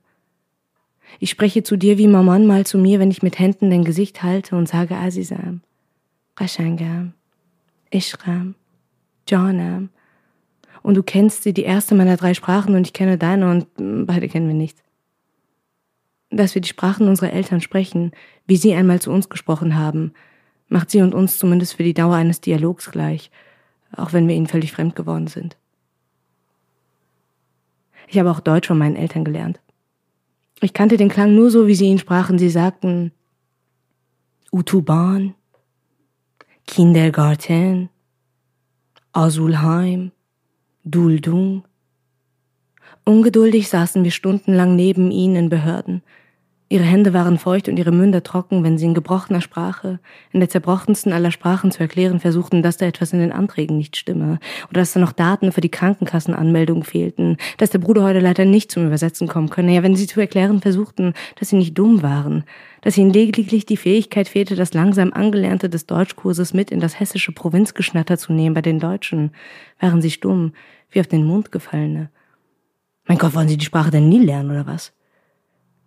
[1.19, 4.23] Ich spreche zu dir wie Maman mal zu mir, wenn ich mit Händen dein Gesicht
[4.23, 5.59] halte und sage Azizam,
[6.39, 7.15] Rashangam,
[7.91, 8.55] Ishram,
[9.27, 9.89] Johnam.
[10.83, 13.67] Und du kennst sie, die erste meiner drei Sprachen, und ich kenne deine, und
[14.07, 14.83] beide kennen wir nicht.
[16.35, 18.11] Dass wir die Sprachen unserer Eltern sprechen,
[18.47, 20.13] wie sie einmal zu uns gesprochen haben,
[20.67, 23.29] macht sie und uns zumindest für die Dauer eines Dialogs gleich,
[23.95, 25.57] auch wenn wir ihnen völlig fremd geworden sind.
[28.07, 29.59] Ich habe auch Deutsch von meinen Eltern gelernt.
[30.59, 32.39] Ich kannte den Klang nur so, wie sie ihn sprachen.
[32.39, 33.11] Sie sagten
[34.51, 35.35] Utuban,
[36.65, 37.89] Kindergarten,
[39.11, 40.11] Azulheim,
[40.83, 41.63] Duldung.
[43.05, 46.01] Ungeduldig saßen wir stundenlang neben ihnen in Behörden,
[46.73, 49.99] Ihre Hände waren feucht und ihre Münder trocken, wenn sie in gebrochener Sprache,
[50.31, 53.95] in der zerbrochensten aller Sprachen zu erklären versuchten, dass da etwas in den Anträgen nicht
[53.95, 54.39] stimme
[54.71, 58.71] oder dass da noch Daten für die Krankenkassenanmeldung fehlten, dass der Bruder heute leider nicht
[58.71, 59.75] zum Übersetzen kommen könne.
[59.75, 62.43] Ja, wenn sie zu erklären versuchten, dass sie nicht dumm waren,
[62.81, 67.33] dass ihnen lediglich die Fähigkeit fehlte, das langsam Angelernte des Deutschkurses mit in das hessische
[67.33, 69.29] Provinzgeschnatter zu nehmen bei den Deutschen,
[69.79, 70.53] waren sie stumm,
[70.89, 72.09] wie auf den Mund gefallene.
[73.05, 74.91] Mein Gott, wollen Sie die Sprache denn nie lernen, oder was?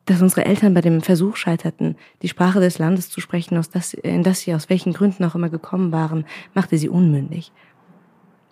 [0.07, 3.92] Dass unsere Eltern bei dem Versuch scheiterten, die Sprache des Landes zu sprechen, aus das,
[3.92, 7.53] in das sie aus welchen Gründen auch immer gekommen waren, machte sie unmündig.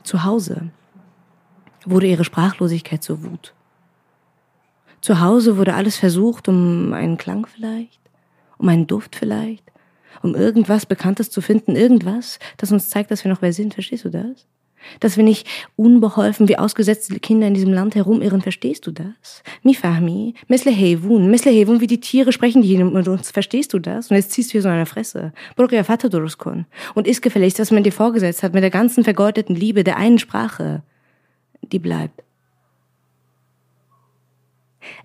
[0.03, 0.71] Zu Hause
[1.87, 3.55] wurde ihre Sprachlosigkeit zur Wut.
[5.01, 8.01] Zu Hause wurde alles versucht, um einen Klang vielleicht,
[8.59, 9.71] um einen Duft vielleicht,
[10.23, 13.75] um irgendwas Bekanntes zu finden, irgendwas, das uns zeigt, dass wir noch wer sind.
[13.75, 14.47] Verstehst du das?
[15.01, 19.42] Dass wir nicht unbeholfen wie ausgesetzte Kinder in diesem Land herumirren, verstehst du das?
[19.62, 23.79] Mi fahmi, mesle hevun, mesle hevun, wie die Tiere sprechen die mit uns, verstehst du
[23.79, 24.11] das?
[24.11, 25.33] Und jetzt ziehst du hier so eine Fresse.
[26.94, 30.18] Und ist gefälligst, was man dir vorgesetzt hat, mit der ganzen vergeudeten Liebe der einen
[30.18, 30.83] Sprache.
[31.62, 32.23] Die bleibt.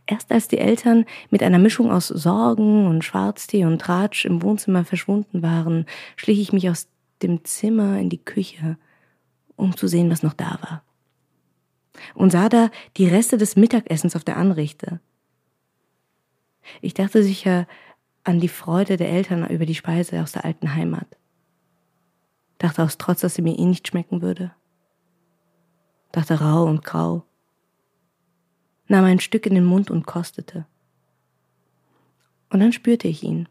[0.06, 4.84] Erst als die Eltern mit einer Mischung aus Sorgen und Schwarztee und Tratsch im Wohnzimmer
[4.84, 6.88] verschwunden waren, schlich ich mich aus
[7.22, 8.78] dem Zimmer in die Küche
[9.60, 10.84] um zu sehen, was noch da war.
[12.16, 15.00] Und sah da die Reste des Mittagessens auf der Anrichte.
[16.82, 17.68] Ich dachte sicher
[18.24, 21.18] an die Freude der Eltern über die Speise aus der alten Heimat.
[22.58, 24.52] Dachte aus Trotz, dass sie mir eh nicht schmecken würde.
[26.12, 27.24] Dachte rau und grau.
[28.88, 30.66] Nahm ein Stück in den Mund und kostete.
[32.50, 33.48] Und dann spürte ich ihn,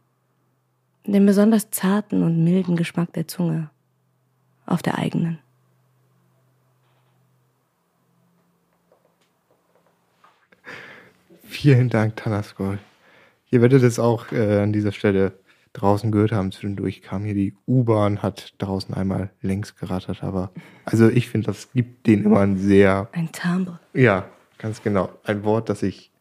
[1.04, 3.70] den besonders zarten und milden Geschmack der Zunge
[4.66, 5.38] auf der eigenen.
[11.48, 12.78] Vielen Dank, Tanaskol.
[13.50, 15.32] Ihr werdet es auch äh, an dieser Stelle
[15.72, 16.52] draußen gehört haben.
[16.52, 20.22] Zwischendurch kam hier die U-Bahn, hat draußen einmal längs gerattert.
[20.22, 20.50] Aber
[20.84, 23.08] also ich finde, das gibt denen immer ein sehr.
[23.12, 23.80] Ein Timbre.
[23.94, 25.08] Ja, ganz genau.
[25.24, 26.12] Ein Wort, das ich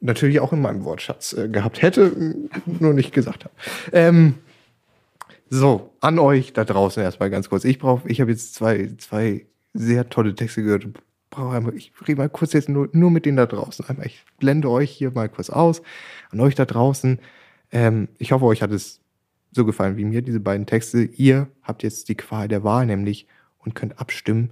[0.00, 3.54] natürlich auch in meinem Wortschatz äh, gehabt hätte, nur nicht gesagt habe.
[3.92, 4.36] Ähm,
[5.50, 7.64] so, an euch da draußen erstmal ganz kurz.
[7.64, 10.86] Ich brauche, ich habe jetzt zwei, zwei sehr tolle Texte gehört
[11.32, 13.84] brauche einmal, ich rede mal kurz jetzt nur, nur mit denen da draußen.
[13.86, 15.82] Einmal, ich blende euch hier mal kurz aus.
[16.30, 17.18] An euch da draußen.
[17.72, 19.00] Ähm, ich hoffe, euch hat es
[19.50, 21.02] so gefallen wie mir, diese beiden Texte.
[21.02, 23.26] Ihr habt jetzt die Qual der Wahl nämlich
[23.58, 24.50] und könnt abstimmen,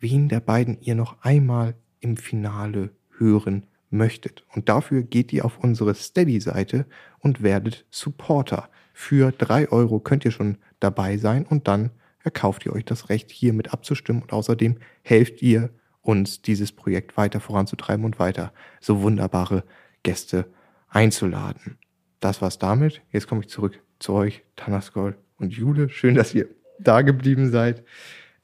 [0.00, 4.44] wen der beiden ihr noch einmal im Finale hören möchtet.
[4.54, 6.86] Und dafür geht ihr auf unsere Steady-Seite
[7.20, 8.68] und werdet Supporter.
[8.94, 11.90] Für drei Euro könnt ihr schon dabei sein und dann
[12.24, 15.70] erkauft ihr euch das Recht, hier mit abzustimmen und außerdem helft ihr
[16.02, 19.64] uns dieses Projekt weiter voranzutreiben und weiter so wunderbare
[20.02, 20.46] Gäste
[20.88, 21.78] einzuladen.
[22.20, 23.02] Das war's damit.
[23.10, 25.88] Jetzt komme ich zurück zu euch, Tanaskol und Jule.
[25.88, 27.84] Schön, dass ihr da geblieben seid.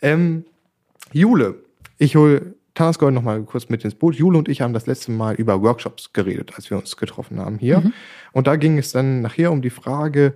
[0.00, 0.44] Ähm,
[1.12, 1.64] Jule,
[1.98, 4.14] ich hole Tanaskol noch mal kurz mit ins Boot.
[4.14, 7.58] Jule und ich haben das letzte Mal über Workshops geredet, als wir uns getroffen haben
[7.58, 7.80] hier.
[7.80, 7.92] Mhm.
[8.32, 10.34] Und da ging es dann nachher um die Frage,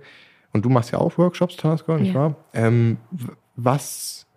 [0.51, 2.19] und du machst ja auch Workshops, Tanaskol, nicht ja.
[2.19, 2.35] wahr?
[2.53, 2.97] Ähm,
[3.55, 4.27] was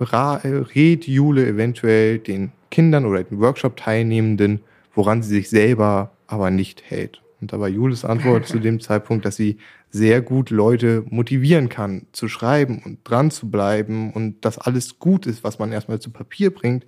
[0.00, 4.60] rät Jule eventuell den Kindern oder den Workshop-Teilnehmenden,
[4.94, 7.22] woran sie sich selber aber nicht hält.
[7.40, 9.58] Und da war Jules Antwort zu dem Zeitpunkt, dass sie
[9.90, 15.26] sehr gut Leute motivieren kann, zu schreiben und dran zu bleiben und dass alles gut
[15.26, 16.84] ist, was man erstmal zu Papier bringt.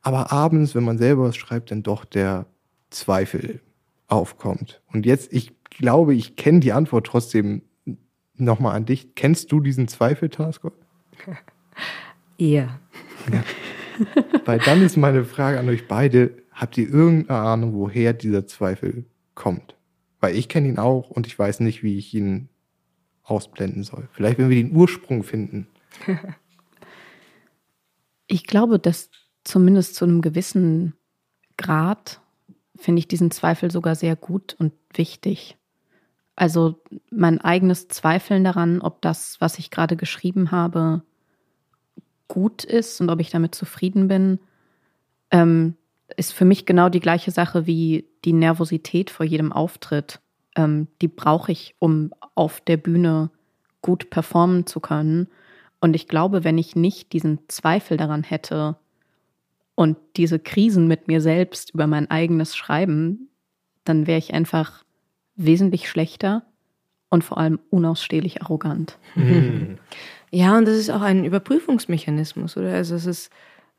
[0.00, 2.46] Aber abends, wenn man selber was schreibt, dann doch der
[2.90, 3.60] Zweifel
[4.06, 4.80] aufkommt.
[4.92, 7.62] Und jetzt, ich glaube, ich kenne die Antwort trotzdem
[8.36, 9.14] nochmal an dich.
[9.14, 10.72] Kennst du diesen Zweifel, Taskor?
[12.38, 12.80] Eher.
[13.32, 13.44] Ja.
[14.44, 19.04] Weil dann ist meine Frage an euch beide, habt ihr irgendeine Ahnung, woher dieser Zweifel
[19.34, 19.74] kommt?
[20.20, 22.48] Weil ich kenne ihn auch und ich weiß nicht, wie ich ihn
[23.22, 24.08] ausblenden soll.
[24.12, 25.66] Vielleicht, wenn wir den Ursprung finden.
[28.26, 29.10] Ich glaube, dass
[29.44, 30.94] zumindest zu einem gewissen
[31.58, 32.22] Grad
[32.74, 35.56] finde ich diesen Zweifel sogar sehr gut und wichtig.
[36.34, 41.02] Also mein eigenes Zweifeln daran, ob das, was ich gerade geschrieben habe,
[42.28, 44.38] gut ist und ob ich damit zufrieden bin,
[45.30, 45.76] ähm,
[46.16, 50.20] ist für mich genau die gleiche Sache wie die Nervosität vor jedem Auftritt.
[50.56, 53.30] Ähm, die brauche ich, um auf der Bühne
[53.82, 55.28] gut performen zu können.
[55.80, 58.76] Und ich glaube, wenn ich nicht diesen Zweifel daran hätte
[59.74, 63.28] und diese Krisen mit mir selbst über mein eigenes Schreiben,
[63.84, 64.84] dann wäre ich einfach
[65.36, 66.44] wesentlich schlechter
[67.10, 68.98] und vor allem unausstehlich arrogant.
[69.14, 69.78] Mhm.
[70.34, 72.74] Ja, und das ist auch ein Überprüfungsmechanismus, oder?
[72.74, 73.30] Also es ist,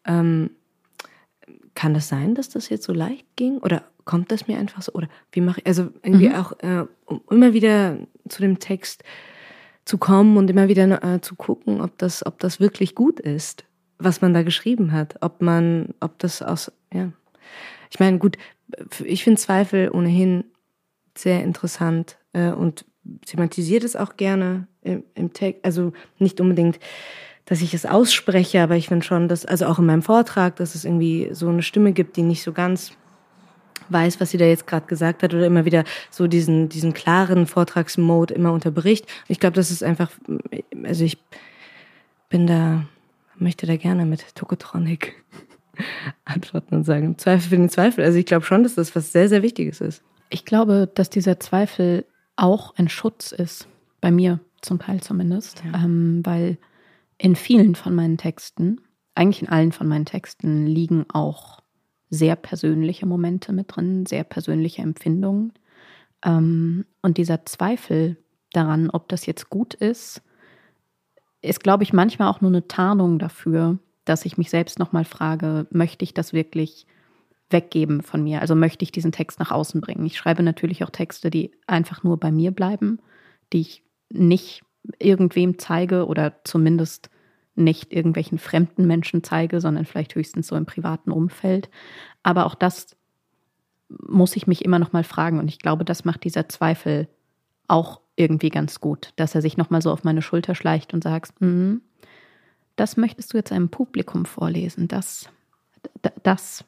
[0.06, 0.52] ähm,
[1.74, 3.58] kann das sein, dass das jetzt so leicht ging?
[3.58, 4.94] Oder kommt das mir einfach so?
[4.94, 6.36] Oder wie mache ich, also irgendwie mhm.
[6.36, 7.98] auch, äh, um immer wieder
[8.30, 9.04] zu dem Text
[9.84, 13.66] zu kommen und immer wieder äh, zu gucken, ob das, ob das wirklich gut ist,
[13.98, 15.18] was man da geschrieben hat.
[15.20, 17.12] Ob man, ob das aus, ja.
[17.92, 18.38] Ich meine, gut,
[19.04, 20.46] ich finde Zweifel ohnehin
[21.18, 22.86] sehr interessant äh, und
[23.26, 25.66] thematisiert es auch gerne im, im Text.
[25.66, 26.80] Also nicht unbedingt,
[27.46, 30.76] dass ich es ausspreche, aber ich finde schon, dass, also auch in meinem Vortrag, dass
[30.76, 32.94] es irgendwie so eine Stimme gibt, die nicht so ganz
[33.90, 37.46] weiß, was sie da jetzt gerade gesagt hat oder immer wieder so diesen, diesen klaren
[37.46, 39.06] Vortragsmode immer unterbricht.
[39.28, 40.10] Ich glaube, das ist einfach,
[40.84, 41.20] also ich
[42.30, 42.86] bin da,
[43.38, 45.24] möchte da gerne mit Tokotronic
[46.26, 48.04] antworten und sagen, Zweifel für den Zweifel.
[48.04, 50.02] Also ich glaube schon, dass das was sehr, sehr Wichtiges ist.
[50.30, 53.68] Ich glaube, dass dieser Zweifel auch ein Schutz ist,
[54.02, 55.84] bei mir zum Teil zumindest, ja.
[55.84, 56.58] ähm, weil
[57.18, 58.82] in vielen von meinen Texten,
[59.16, 61.62] eigentlich in allen von meinen Texten, liegen auch
[62.10, 65.54] sehr persönliche Momente mit drin, sehr persönliche Empfindungen.
[66.24, 68.18] Ähm, und dieser Zweifel
[68.52, 70.22] daran, ob das jetzt gut ist,
[71.42, 75.68] ist, glaube ich, manchmal auch nur eine Tarnung dafür, dass ich mich selbst nochmal frage,
[75.72, 76.86] möchte ich das wirklich
[77.50, 78.42] weggeben von mir?
[78.42, 80.06] Also möchte ich diesen Text nach außen bringen?
[80.06, 83.00] Ich schreibe natürlich auch Texte, die einfach nur bei mir bleiben,
[83.54, 84.64] die ich nicht
[85.00, 87.10] irgendwem zeige oder zumindest
[87.56, 91.70] nicht irgendwelchen fremden Menschen zeige, sondern vielleicht höchstens so im privaten Umfeld.
[92.24, 92.96] Aber auch das
[93.90, 97.08] muss ich mich immer noch mal fragen und ich glaube, das macht dieser Zweifel
[97.68, 101.04] auch irgendwie ganz gut, dass er sich noch mal so auf meine Schulter schleicht und
[101.04, 101.78] sagt, mm,
[102.76, 105.30] das möchtest du jetzt einem Publikum vorlesen, das
[106.24, 106.66] das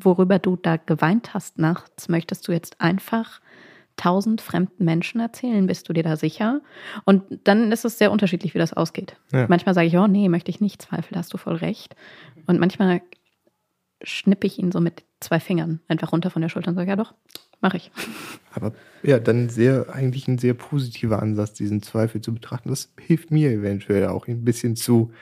[0.00, 3.40] worüber du da geweint hast nachts, möchtest du jetzt einfach
[3.98, 5.66] tausend fremden Menschen erzählen?
[5.66, 6.62] Bist du dir da sicher?
[7.04, 9.16] Und dann ist es sehr unterschiedlich, wie das ausgeht.
[9.32, 9.46] Ja.
[9.48, 11.94] Manchmal sage ich, oh nee, möchte ich nicht, Zweifel, hast du voll recht.
[12.46, 13.02] Und manchmal
[14.02, 16.96] schnippe ich ihn so mit zwei Fingern einfach runter von der Schulter und sage, ja
[16.96, 17.14] doch,
[17.60, 17.90] mache ich.
[18.54, 22.70] Aber ja, dann sehr, eigentlich ein sehr positiver Ansatz, diesen Zweifel zu betrachten.
[22.70, 25.12] Das hilft mir eventuell auch ein bisschen zu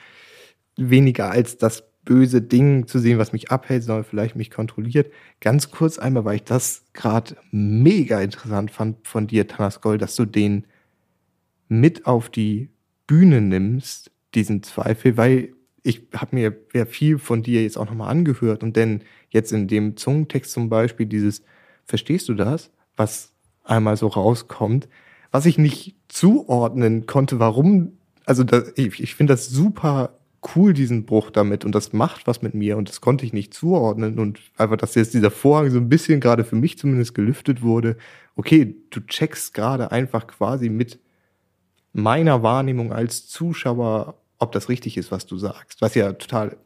[0.75, 5.11] weniger als das böse Ding zu sehen, was mich abhält, sondern vielleicht mich kontrolliert.
[5.41, 10.15] Ganz kurz einmal, weil ich das gerade mega interessant fand von dir, Tanas Gold, dass
[10.15, 10.65] du den
[11.67, 12.69] mit auf die
[13.07, 18.09] Bühne nimmst, diesen Zweifel, weil ich habe mir ja viel von dir jetzt auch nochmal
[18.09, 21.43] angehört und denn jetzt in dem Zungentext zum Beispiel dieses,
[21.85, 23.33] verstehst du das, was
[23.65, 24.87] einmal so rauskommt,
[25.31, 30.16] was ich nicht zuordnen konnte, warum, also da, ich, ich finde das super
[30.55, 33.53] cool, diesen Bruch damit und das macht was mit mir und das konnte ich nicht
[33.53, 37.61] zuordnen und einfach, dass jetzt dieser Vorhang so ein bisschen gerade für mich zumindest gelüftet
[37.61, 37.97] wurde.
[38.35, 40.99] Okay, du checkst gerade einfach quasi mit
[41.93, 46.57] meiner Wahrnehmung als Zuschauer, ob das richtig ist, was du sagst, was ja total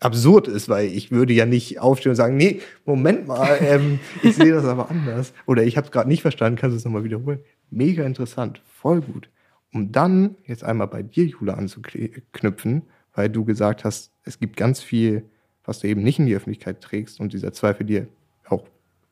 [0.00, 4.36] absurd ist, weil ich würde ja nicht aufstehen und sagen, nee, Moment mal, ähm, ich
[4.36, 7.04] sehe das aber anders oder ich habe es gerade nicht verstanden, kannst du es nochmal
[7.04, 7.40] wiederholen.
[7.70, 9.28] Mega interessant, voll gut
[9.76, 14.80] um dann jetzt einmal bei dir, Jule, anzuknüpfen, weil du gesagt hast, es gibt ganz
[14.80, 15.28] viel,
[15.64, 18.08] was du eben nicht in die Öffentlichkeit trägst und dieser Zweifel dir
[18.48, 18.66] auch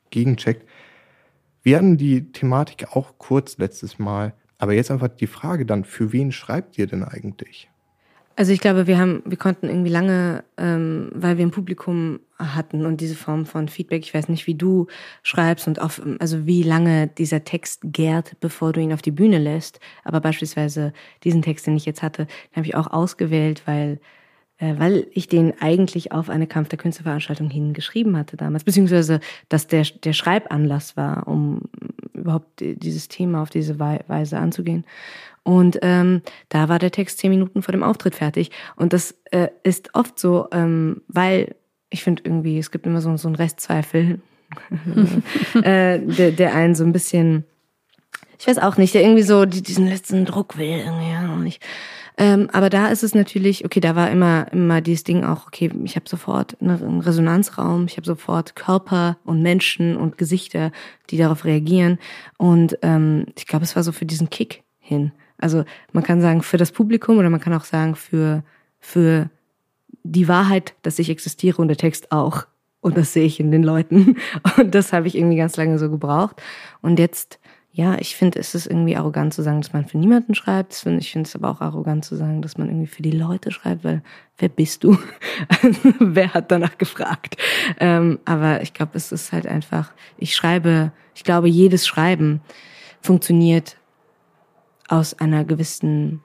[0.09, 0.67] gegencheckt.
[1.63, 6.13] Wir hatten die Thematik auch kurz letztes Mal, aber jetzt einfach die Frage dann, für
[6.13, 7.69] wen schreibt ihr denn eigentlich?
[8.37, 12.85] Also ich glaube, wir haben, wir konnten irgendwie lange, ähm, weil wir ein Publikum hatten
[12.85, 14.89] und diese Form von Feedback, ich weiß nicht, wie du
[15.23, 19.39] schreibst und auf, also wie lange dieser Text gärt, bevor du ihn auf die Bühne
[19.39, 19.79] lässt.
[20.03, 20.93] Aber beispielsweise
[21.23, 24.01] diesen Text, den ich jetzt hatte, den habe ich auch ausgewählt, weil
[24.59, 29.83] weil ich den eigentlich auf eine Kampf der Künstlerveranstaltung hingeschrieben hatte damals, beziehungsweise dass der,
[29.83, 31.63] der Schreibanlass war, um
[32.13, 34.85] überhaupt dieses Thema auf diese Weise anzugehen.
[35.43, 38.51] Und ähm, da war der Text zehn Minuten vor dem Auftritt fertig.
[38.77, 41.55] Und das äh, ist oft so, ähm, weil
[41.91, 44.21] ich finde irgendwie, es gibt immer so, so einen Restzweifel,
[45.63, 47.45] äh, der, der einen so ein bisschen,
[48.39, 51.63] ich weiß auch nicht, der irgendwie so diesen letzten Druck will, irgendwie, ja, noch nicht.
[52.17, 55.71] Ähm, aber da ist es natürlich, okay, da war immer, immer dieses Ding auch, okay,
[55.83, 60.71] ich habe sofort einen Resonanzraum, ich habe sofort Körper und Menschen und Gesichter,
[61.11, 61.99] die darauf reagieren.
[62.39, 65.13] Und ähm, ich glaube, es war so für diesen Kick hin.
[65.39, 68.45] Also man kann sagen für das Publikum oder man kann auch sagen für,
[68.79, 69.29] für
[70.05, 72.47] die Wahrheit, dass ich existiere und der Text auch.
[72.81, 74.19] Und das sehe ich in den Leuten.
[74.59, 76.43] Und das habe ich irgendwie ganz lange so gebraucht.
[76.83, 77.41] Und jetzt,
[77.77, 80.73] ja, ich finde, es ist irgendwie arrogant zu sagen, dass man für niemanden schreibt.
[80.87, 83.83] Ich finde es aber auch arrogant zu sagen, dass man irgendwie für die Leute schreibt,
[83.83, 84.01] weil
[84.39, 84.97] wer bist du?
[85.99, 87.37] wer hat danach gefragt?
[87.81, 92.43] Ähm, aber ich glaube, es ist halt einfach, ich schreibe, ich glaube, jedes Schreiben
[93.01, 93.77] funktioniert
[94.87, 96.23] aus einer gewissen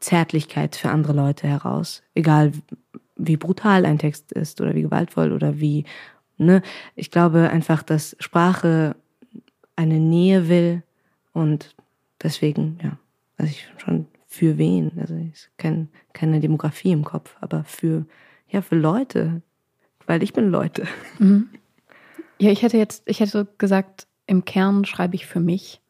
[0.00, 2.02] Zärtlichkeit für andere Leute heraus.
[2.16, 2.50] Egal
[3.14, 5.84] wie brutal ein Text ist oder wie gewaltvoll oder wie,
[6.38, 6.60] ne?
[6.96, 8.96] Ich glaube einfach, dass Sprache
[9.76, 10.82] eine Nähe will
[11.38, 11.76] und
[12.22, 12.98] deswegen, ja,
[13.36, 18.06] also ich schon für wen, also ich kenne keine Demografie im Kopf, aber für,
[18.48, 19.42] ja, für Leute,
[20.06, 20.86] weil ich bin Leute.
[21.18, 21.48] Mhm.
[22.40, 25.80] Ja, ich hätte jetzt, ich hätte gesagt, im Kern schreibe ich für mich.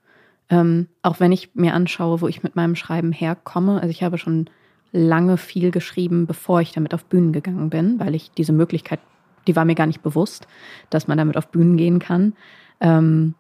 [0.51, 3.81] Ähm, auch wenn ich mir anschaue, wo ich mit meinem Schreiben herkomme.
[3.81, 4.49] Also ich habe schon
[4.93, 9.01] lange viel geschrieben, bevor ich damit auf Bühnen gegangen bin, weil ich diese Möglichkeit,
[9.47, 10.47] die war mir gar nicht bewusst,
[10.91, 12.35] dass man damit auf Bühnen gehen kann.
[12.81, 13.35] Ähm,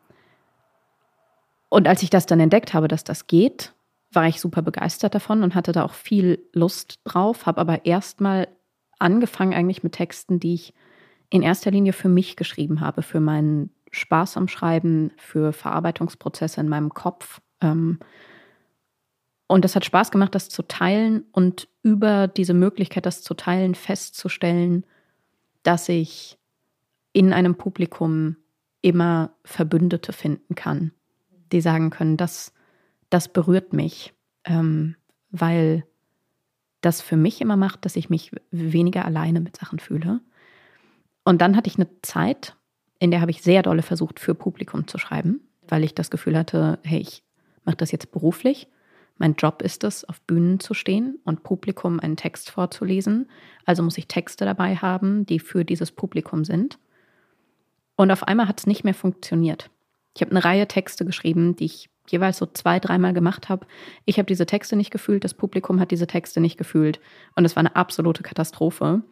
[1.69, 3.75] und als ich das dann entdeckt habe, dass das geht,
[4.12, 8.49] war ich super begeistert davon und hatte da auch viel Lust drauf, habe aber erstmal
[8.99, 10.75] angefangen eigentlich mit Texten, die ich
[11.31, 16.69] in erster Linie für mich geschrieben habe, für meinen Spaß am Schreiben, für Verarbeitungsprozesse in
[16.69, 17.41] meinem Kopf.
[17.61, 17.99] Ähm,
[19.47, 23.75] Und es hat Spaß gemacht, das zu teilen und über diese Möglichkeit, das zu teilen,
[23.75, 24.85] festzustellen,
[25.62, 26.39] dass ich
[27.12, 28.37] in einem Publikum
[28.83, 30.93] immer Verbündete finden kann,
[31.53, 32.53] die sagen können, das,
[33.11, 34.96] das berührt mich, ähm,
[35.30, 35.84] weil
[36.80, 40.20] das für mich immer macht, dass ich mich weniger alleine mit Sachen fühle.
[41.24, 42.57] Und dann hatte ich eine Zeit,
[42.99, 46.36] in der habe ich sehr dolle versucht, für Publikum zu schreiben, weil ich das Gefühl
[46.36, 47.22] hatte, hey, ich
[47.64, 48.68] mache das jetzt beruflich.
[49.18, 53.28] Mein Job ist es, auf Bühnen zu stehen und Publikum einen Text vorzulesen.
[53.66, 56.78] Also muss ich Texte dabei haben, die für dieses Publikum sind.
[57.96, 59.70] Und auf einmal hat es nicht mehr funktioniert.
[60.19, 63.69] Ich habe eine Reihe Texte geschrieben, die ich jeweils so zwei, dreimal gemacht habe.
[64.05, 66.99] Ich habe diese Texte nicht gefühlt, das Publikum hat diese Texte nicht gefühlt.
[67.37, 69.03] Und es war eine absolute Katastrophe.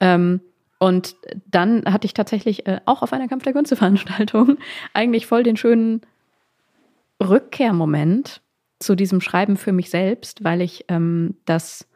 [0.00, 0.40] Ähm,
[0.80, 1.14] und
[1.48, 4.58] dann hatte ich tatsächlich äh, auch auf einer Kampf der Künste-Veranstaltung
[4.94, 6.00] eigentlich voll den schönen
[7.22, 8.42] Rückkehrmoment
[8.80, 11.86] zu diesem Schreiben für mich selbst, weil ich ähm, das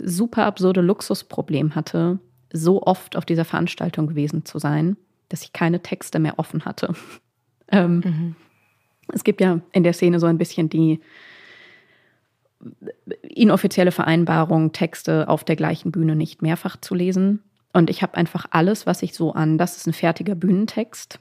[0.00, 2.20] super absurde Luxusproblem hatte,
[2.52, 4.96] so oft auf dieser Veranstaltung gewesen zu sein
[5.28, 6.94] dass ich keine Texte mehr offen hatte.
[7.70, 8.36] Ähm, mhm.
[9.12, 11.00] Es gibt ja in der Szene so ein bisschen die
[13.22, 17.42] inoffizielle Vereinbarung, Texte auf der gleichen Bühne nicht mehrfach zu lesen.
[17.72, 21.20] Und ich habe einfach alles, was ich so an, das ist ein fertiger Bühnentext,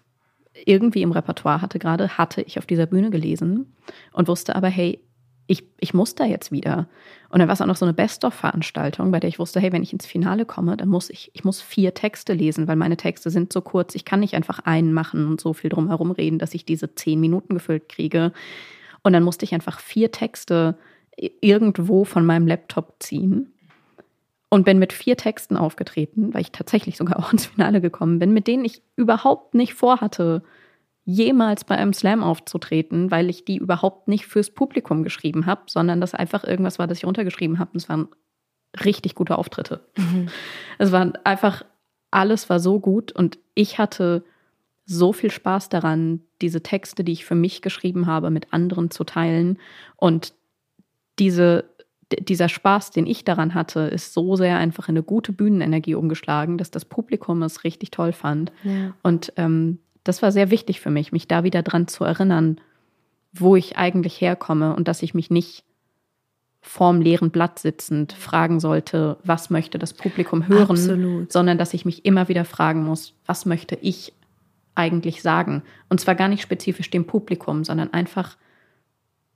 [0.64, 3.76] irgendwie im Repertoire hatte gerade, hatte ich auf dieser Bühne gelesen
[4.14, 5.00] und wusste aber, hey,
[5.48, 6.88] ich, ich muss da jetzt wieder.
[7.30, 9.84] Und dann war es auch noch so eine Best-of-Veranstaltung, bei der ich wusste, hey, wenn
[9.84, 13.30] ich ins Finale komme, dann muss ich, ich muss vier Texte lesen, weil meine Texte
[13.30, 13.96] sind so kurz.
[13.96, 16.96] Ich kann nicht einfach einen machen und so viel drum herum reden, dass ich diese
[16.96, 18.32] zehn Minuten gefüllt kriege.
[19.04, 20.78] Und dann musste ich einfach vier Texte
[21.42, 23.54] irgendwo von meinem Laptop ziehen
[24.50, 28.34] und bin mit vier Texten aufgetreten, weil ich tatsächlich sogar auch ins Finale gekommen bin,
[28.34, 30.44] mit denen ich überhaupt nicht vorhatte,
[31.06, 36.02] jemals bei einem Slam aufzutreten, weil ich die überhaupt nicht fürs Publikum geschrieben habe, sondern
[36.02, 37.72] das einfach irgendwas war, das ich runtergeschrieben habe.
[37.74, 38.08] Und es waren
[38.84, 39.86] richtig gute Auftritte.
[39.98, 40.28] Mhm.
[40.78, 41.64] Es war einfach,
[42.12, 44.26] alles war so gut und ich hatte
[44.86, 49.06] so viel Spaß daran, diese Texte, die ich für mich geschrieben habe, mit anderen zu
[49.06, 49.58] teilen.
[49.96, 50.34] Und
[51.18, 51.64] diese,
[52.20, 56.58] dieser Spaß, den ich daran hatte, ist so sehr einfach in eine gute Bühnenenergie umgeschlagen,
[56.58, 58.52] dass das Publikum es richtig toll fand.
[58.64, 58.94] Ja.
[59.02, 62.62] Und ähm, das war sehr wichtig für mich, mich da wieder dran zu erinnern,
[63.34, 65.66] wo ich eigentlich herkomme und dass ich mich nicht
[66.62, 71.32] vorm leeren Blatt sitzend fragen sollte, was möchte das Publikum hören, Absolut.
[71.32, 74.14] sondern dass ich mich immer wieder fragen muss, was möchte ich
[74.76, 75.64] eigentlich sagen?
[75.90, 78.38] Und zwar gar nicht spezifisch dem Publikum, sondern einfach,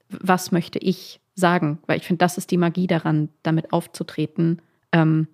[0.09, 1.79] was möchte ich sagen?
[1.87, 4.61] Weil ich finde, das ist die Magie daran, damit aufzutreten,
[4.91, 5.27] ähm,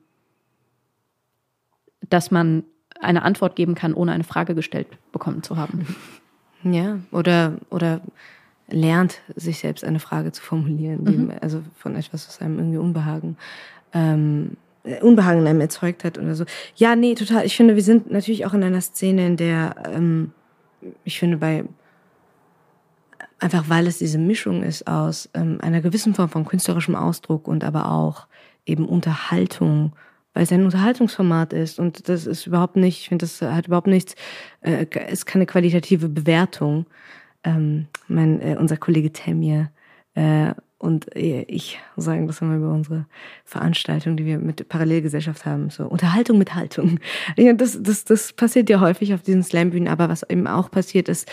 [2.10, 2.64] dass man
[3.00, 5.96] eine Antwort geben kann, ohne eine Frage gestellt bekommen zu haben.
[6.64, 8.02] Ja, oder, oder
[8.68, 11.32] lernt, sich selbst eine Frage zu formulieren, mhm.
[11.42, 13.38] also von etwas, was einem irgendwie Unbehagen,
[13.94, 14.58] ähm,
[15.02, 16.46] Unbehagen in einem erzeugt hat oder so.
[16.76, 17.46] Ja, nee, total.
[17.46, 20.32] Ich finde, wir sind natürlich auch in einer Szene, in der, ähm,
[21.04, 21.66] ich finde, bei
[23.40, 27.64] einfach weil es diese Mischung ist aus ähm, einer gewissen Form von künstlerischem Ausdruck und
[27.64, 28.28] aber auch
[28.66, 29.94] eben Unterhaltung
[30.36, 33.88] weil es ein Unterhaltungsformat ist und das ist überhaupt nicht, ich finde, das hat überhaupt
[33.88, 34.16] nichts,
[34.62, 36.86] äh, ist keine qualitative Bewertung.
[37.44, 39.72] Ähm, mein, äh, unser Kollege Temir
[40.16, 43.06] äh, und äh, ich sagen das immer über unsere
[43.46, 47.00] Veranstaltung, die wir mit Parallelgesellschaft haben, so Unterhaltung mit Haltung.
[47.38, 51.08] Ja, das, das, das passiert ja häufig auf diesen Slambühnen, aber was eben auch passiert
[51.10, 51.32] ist,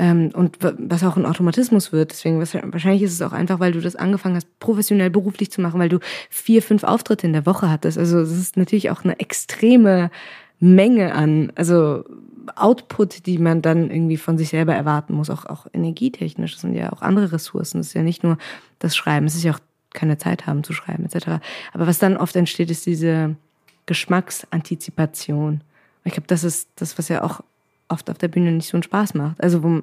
[0.00, 2.12] ähm, und was auch ein Automatismus wird.
[2.12, 5.78] Deswegen wahrscheinlich ist es auch einfach, weil du das angefangen hast, professionell beruflich zu machen,
[5.78, 5.98] weil du
[6.30, 7.98] vier, fünf Auftritte in der Woche hattest.
[7.98, 10.10] Also es ist natürlich auch eine extreme
[10.58, 12.04] Menge an, also
[12.56, 16.52] Output, die man dann irgendwie von sich selber erwarten muss, auch, auch energietechnisch.
[16.52, 17.80] Das sind ja auch andere Ressourcen.
[17.80, 18.38] Es ist ja nicht nur
[18.78, 19.60] das Schreiben, es ist ja auch
[19.92, 21.42] keine Zeit haben zu schreiben, etc.
[21.74, 23.36] Aber was dann oft entsteht, ist diese
[23.84, 25.60] Geschmacksantizipation.
[26.04, 27.42] Ich glaube, das ist das, was ja auch
[27.90, 29.42] oft auf der Bühne nicht so einen Spaß macht.
[29.42, 29.82] Also wo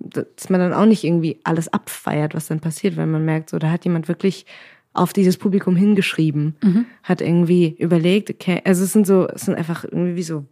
[0.00, 3.58] dass man dann auch nicht irgendwie alles abfeiert, was dann passiert, weil man merkt, so
[3.58, 4.46] da hat jemand wirklich
[4.92, 6.86] auf dieses Publikum hingeschrieben, mhm.
[7.02, 10.46] hat irgendwie überlegt, okay, also es sind so, es sind einfach irgendwie wie so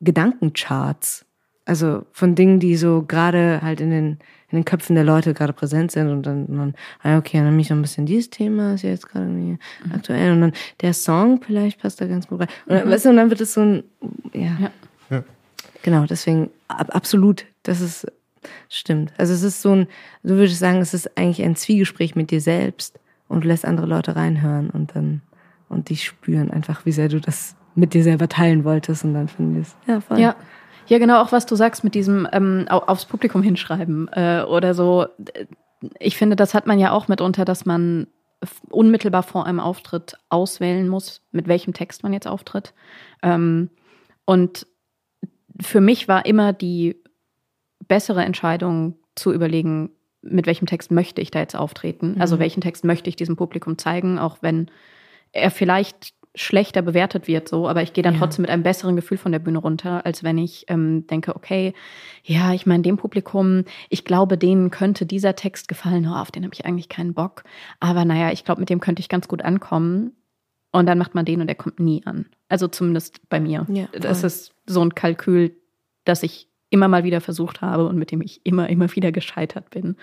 [0.00, 1.24] Gedankencharts.
[1.66, 4.06] Also von Dingen, die so gerade halt in den,
[4.50, 7.56] in den Köpfen der Leute gerade präsent sind und dann, und dann ah, okay, dann
[7.56, 9.92] mich so ein bisschen dieses Thema ist ja jetzt gerade irgendwie mhm.
[9.94, 10.52] aktuell und dann
[10.82, 12.48] der Song vielleicht passt da ganz gut rein.
[12.66, 12.92] Und, dann, mhm.
[12.92, 13.82] weißt du, und dann wird es so ein,
[14.34, 14.56] ja.
[14.60, 14.70] ja.
[15.84, 18.06] Genau, deswegen ab, absolut, das ist
[18.68, 19.12] stimmt.
[19.18, 19.86] Also es ist so ein,
[20.22, 23.64] so würde ich sagen, es ist eigentlich ein Zwiegespräch mit dir selbst und du lässt
[23.64, 25.22] andere Leute reinhören und dann
[25.68, 29.28] und die spüren einfach, wie sehr du das mit dir selber teilen wolltest und dann
[29.28, 30.18] finden die es ja voll.
[30.18, 30.34] Ja.
[30.86, 35.06] Ja, genau, auch was du sagst mit diesem ähm, aufs Publikum hinschreiben äh, oder so
[35.98, 38.06] ich finde, das hat man ja auch mitunter, dass man
[38.70, 42.74] unmittelbar vor einem Auftritt auswählen muss, mit welchem Text man jetzt auftritt.
[43.22, 43.70] Ähm,
[44.26, 44.66] und
[45.60, 46.96] für mich war immer die
[47.86, 49.90] bessere Entscheidung zu überlegen,
[50.22, 52.16] mit welchem Text möchte ich da jetzt auftreten?
[52.18, 52.40] Also mhm.
[52.40, 54.70] welchen Text möchte ich diesem Publikum zeigen, auch wenn
[55.32, 58.20] er vielleicht schlechter bewertet wird, so, aber ich gehe dann ja.
[58.20, 61.74] trotzdem mit einem besseren Gefühl von der Bühne runter, als wenn ich ähm, denke, okay,
[62.24, 66.42] ja, ich meine, dem Publikum, ich glaube, denen könnte dieser Text gefallen, oh, auf den
[66.44, 67.44] habe ich eigentlich keinen Bock.
[67.78, 70.12] Aber naja, ich glaube, mit dem könnte ich ganz gut ankommen.
[70.74, 72.26] Und dann macht man den und der kommt nie an.
[72.48, 73.64] Also zumindest bei mir.
[73.68, 75.54] Ja, das ist so ein Kalkül,
[76.04, 79.70] das ich immer mal wieder versucht habe und mit dem ich immer, immer wieder gescheitert
[79.70, 79.94] bin.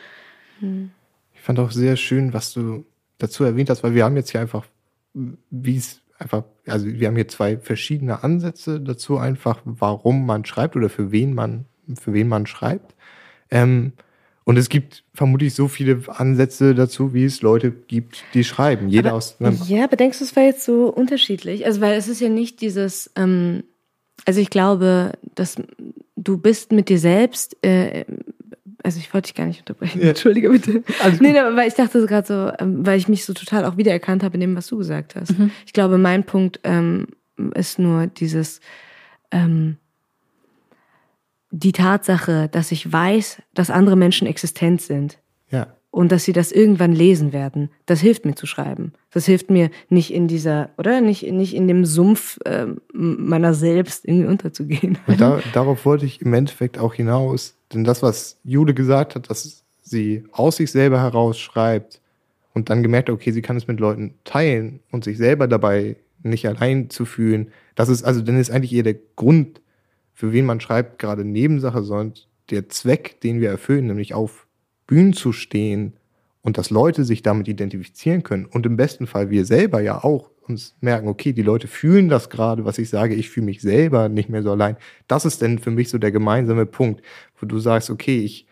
[0.59, 0.91] Hm.
[1.33, 2.85] Ich fand auch sehr schön, was du
[3.17, 4.65] dazu erwähnt hast, weil wir haben jetzt hier einfach,
[5.13, 10.77] wie es einfach, also wir haben hier zwei verschiedene Ansätze dazu einfach, warum man schreibt
[10.77, 11.65] oder für wen man,
[11.99, 12.95] für wen man schreibt.
[13.49, 13.91] Ähm,
[14.43, 18.89] und es gibt vermutlich so viele Ansätze dazu, wie es Leute gibt, die schreiben.
[18.89, 19.37] Jeder aber, aus.
[19.67, 21.65] Ja, aber denkst du, es wäre jetzt so unterschiedlich?
[21.65, 23.63] Also, weil es ist ja nicht dieses, ähm,
[24.25, 25.55] also ich glaube, dass
[26.15, 28.05] du bist mit dir selbst äh,
[28.83, 30.09] also ich wollte dich gar nicht unterbrechen, ja.
[30.09, 30.83] entschuldige bitte.
[31.01, 33.77] Alles nee, aber weil ich dachte gerade so, ähm, weil ich mich so total auch
[33.77, 35.37] wiedererkannt habe in dem, was du gesagt hast.
[35.37, 35.51] Mhm.
[35.65, 37.07] Ich glaube, mein Punkt ähm,
[37.53, 38.59] ist nur dieses,
[39.31, 39.77] ähm,
[41.51, 45.19] die Tatsache, dass ich weiß, dass andere Menschen existent sind.
[45.49, 45.67] Ja.
[45.91, 48.93] Und dass sie das irgendwann lesen werden, das hilft mir zu schreiben.
[49.11, 51.01] Das hilft mir nicht in dieser, oder?
[51.01, 54.97] Nicht, nicht in dem Sumpf äh, meiner selbst irgendwie unterzugehen.
[55.05, 59.29] Und da, darauf wollte ich im Endeffekt auch hinaus, denn das, was Jule gesagt hat,
[59.29, 61.99] dass sie aus sich selber heraus schreibt
[62.53, 65.97] und dann gemerkt hat, okay, sie kann es mit Leuten teilen und sich selber dabei
[66.23, 69.60] nicht allein zu fühlen, das ist, also dann ist eigentlich eher der Grund,
[70.21, 72.13] für wen man schreibt, gerade Nebensache, sondern
[72.51, 74.45] der Zweck, den wir erfüllen, nämlich auf
[74.85, 75.93] Bühnen zu stehen
[76.43, 80.29] und dass Leute sich damit identifizieren können und im besten Fall wir selber ja auch
[80.47, 84.09] uns merken, okay, die Leute fühlen das gerade, was ich sage, ich fühle mich selber
[84.09, 84.77] nicht mehr so allein.
[85.07, 87.01] Das ist denn für mich so der gemeinsame Punkt,
[87.39, 88.45] wo du sagst, okay, ich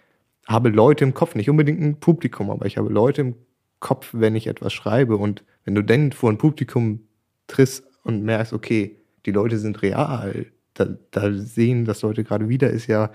[0.47, 3.36] habe Leute im Kopf, nicht unbedingt ein Publikum, aber ich habe Leute im
[3.80, 5.17] Kopf, wenn ich etwas schreibe.
[5.17, 7.01] Und wenn du denn vor ein Publikum
[7.45, 8.95] triffst und merkst, okay,
[9.28, 10.47] die Leute sind real,
[10.80, 13.11] da, da sehen das Leute gerade wieder, ist ja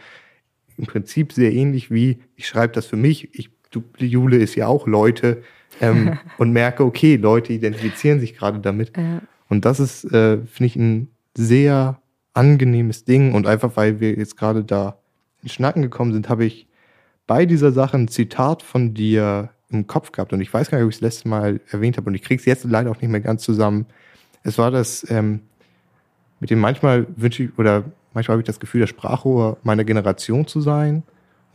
[0.76, 4.66] im Prinzip sehr ähnlich wie, ich schreibe das für mich, ich, du, Jule ist ja
[4.66, 5.42] auch Leute,
[5.80, 8.96] ähm, und merke, okay, Leute identifizieren sich gerade damit.
[8.96, 9.22] Ja.
[9.48, 12.00] Und das ist, äh, finde ich, ein sehr
[12.32, 13.34] angenehmes Ding.
[13.34, 14.98] Und einfach, weil wir jetzt gerade da
[15.42, 16.66] in Schnacken gekommen sind, habe ich
[17.26, 20.32] bei dieser Sache ein Zitat von dir im Kopf gehabt.
[20.32, 22.08] Und ich weiß gar nicht, ob ich es letzte Mal erwähnt habe.
[22.08, 23.86] Und ich kriege es jetzt leider auch nicht mehr ganz zusammen.
[24.42, 25.40] Es war das, ähm,
[26.40, 30.46] mit dem manchmal wünsche ich, oder manchmal habe ich das Gefühl, der Sprachrohr meiner Generation
[30.46, 31.02] zu sein.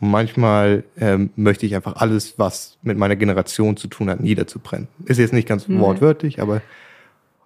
[0.01, 4.87] Und manchmal ähm, möchte ich einfach alles, was mit meiner Generation zu tun hat, niederzubrennen.
[5.05, 5.79] Ist jetzt nicht ganz mhm.
[5.79, 6.61] wortwörtlich, aber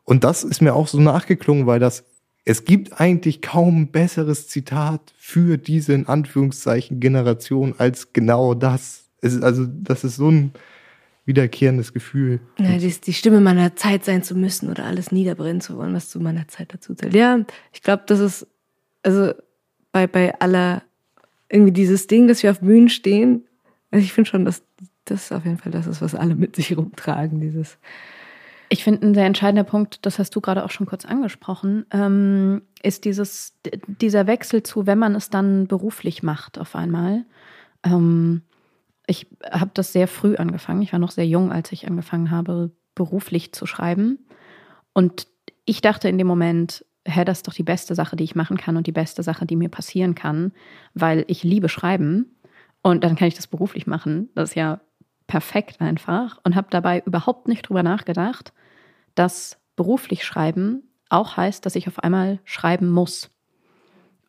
[0.06, 2.04] und das ist mir auch so nachgeklungen, weil das
[2.46, 9.06] es gibt eigentlich kaum ein besseres Zitat für diese in Anführungszeichen Generation als genau das.
[9.22, 10.52] Es ist also das ist so ein
[11.26, 12.40] wiederkehrendes Gefühl.
[12.58, 16.10] Ja, die, die Stimme meiner Zeit sein zu müssen oder alles niederbrennen zu wollen, was
[16.10, 17.14] zu meiner Zeit dazu zählt.
[17.14, 17.40] Ja,
[17.72, 18.48] ich glaube, das ist
[19.04, 19.34] also
[19.92, 20.84] bei bei aller
[21.50, 23.46] irgendwie dieses Ding, dass wir auf Bühnen stehen.
[23.92, 24.64] Also ich finde schon, dass
[25.06, 27.78] das auf jeden Fall das ist, was alle mit sich rumtragen, dieses.
[28.70, 32.64] Ich finde, ein sehr entscheidender Punkt, das hast du gerade auch schon kurz angesprochen, ähm,
[32.82, 33.54] ist dieses,
[33.86, 37.24] dieser Wechsel zu, wenn man es dann beruflich macht auf einmal.
[37.84, 38.42] Ähm,
[39.08, 40.82] ich habe das sehr früh angefangen.
[40.82, 44.20] Ich war noch sehr jung, als ich angefangen habe, beruflich zu schreiben.
[44.94, 45.28] Und
[45.66, 48.58] ich dachte in dem Moment, hä, das ist doch die beste Sache, die ich machen
[48.58, 50.54] kann und die beste Sache, die mir passieren kann,
[50.94, 52.36] weil ich liebe Schreiben
[52.82, 54.30] und dann kann ich das beruflich machen.
[54.36, 54.80] Das ist ja
[55.28, 58.54] perfekt einfach und habe dabei überhaupt nicht drüber nachgedacht,
[59.16, 63.33] dass beruflich Schreiben auch heißt, dass ich auf einmal schreiben muss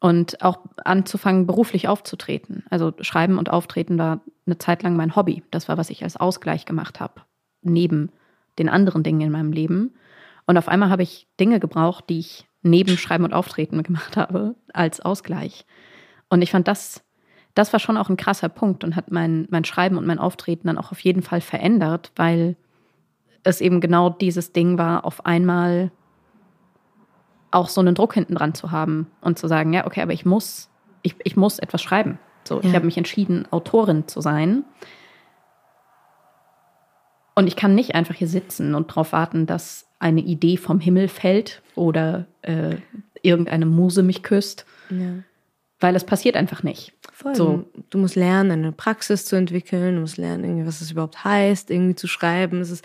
[0.04, 2.62] und auch anzufangen, beruflich aufzutreten.
[2.68, 5.42] Also Schreiben und Auftreten war eine Zeit lang mein Hobby.
[5.50, 7.22] Das war, was ich als Ausgleich gemacht habe,
[7.62, 8.12] neben
[8.58, 9.94] den anderen Dingen in meinem Leben.
[10.44, 14.56] Und auf einmal habe ich Dinge gebraucht, die ich neben Schreiben und Auftreten gemacht habe,
[14.74, 15.64] als Ausgleich.
[16.28, 17.02] Und ich fand das,
[17.54, 20.66] das war schon auch ein krasser Punkt und hat mein, mein Schreiben und mein Auftreten
[20.66, 22.56] dann auch auf jeden Fall verändert, weil
[23.42, 25.92] es eben genau dieses Ding war, auf einmal
[27.54, 30.24] auch so einen Druck hinten dran zu haben und zu sagen, ja, okay, aber ich
[30.24, 30.68] muss,
[31.02, 32.18] ich, ich muss etwas schreiben.
[32.44, 32.68] So, ja.
[32.68, 34.64] ich habe mich entschieden, Autorin zu sein.
[37.34, 41.08] Und ich kann nicht einfach hier sitzen und darauf warten, dass eine Idee vom Himmel
[41.08, 42.76] fällt oder äh,
[43.22, 44.66] irgendeine Muse mich küsst.
[44.90, 45.14] Ja.
[45.80, 46.92] Weil es passiert einfach nicht.
[47.12, 47.34] Voll.
[47.34, 47.64] So.
[47.90, 51.70] Du musst lernen, eine Praxis zu entwickeln, du musst lernen, irgendwie, was es überhaupt heißt,
[51.70, 52.60] irgendwie zu schreiben.
[52.60, 52.84] Es ist,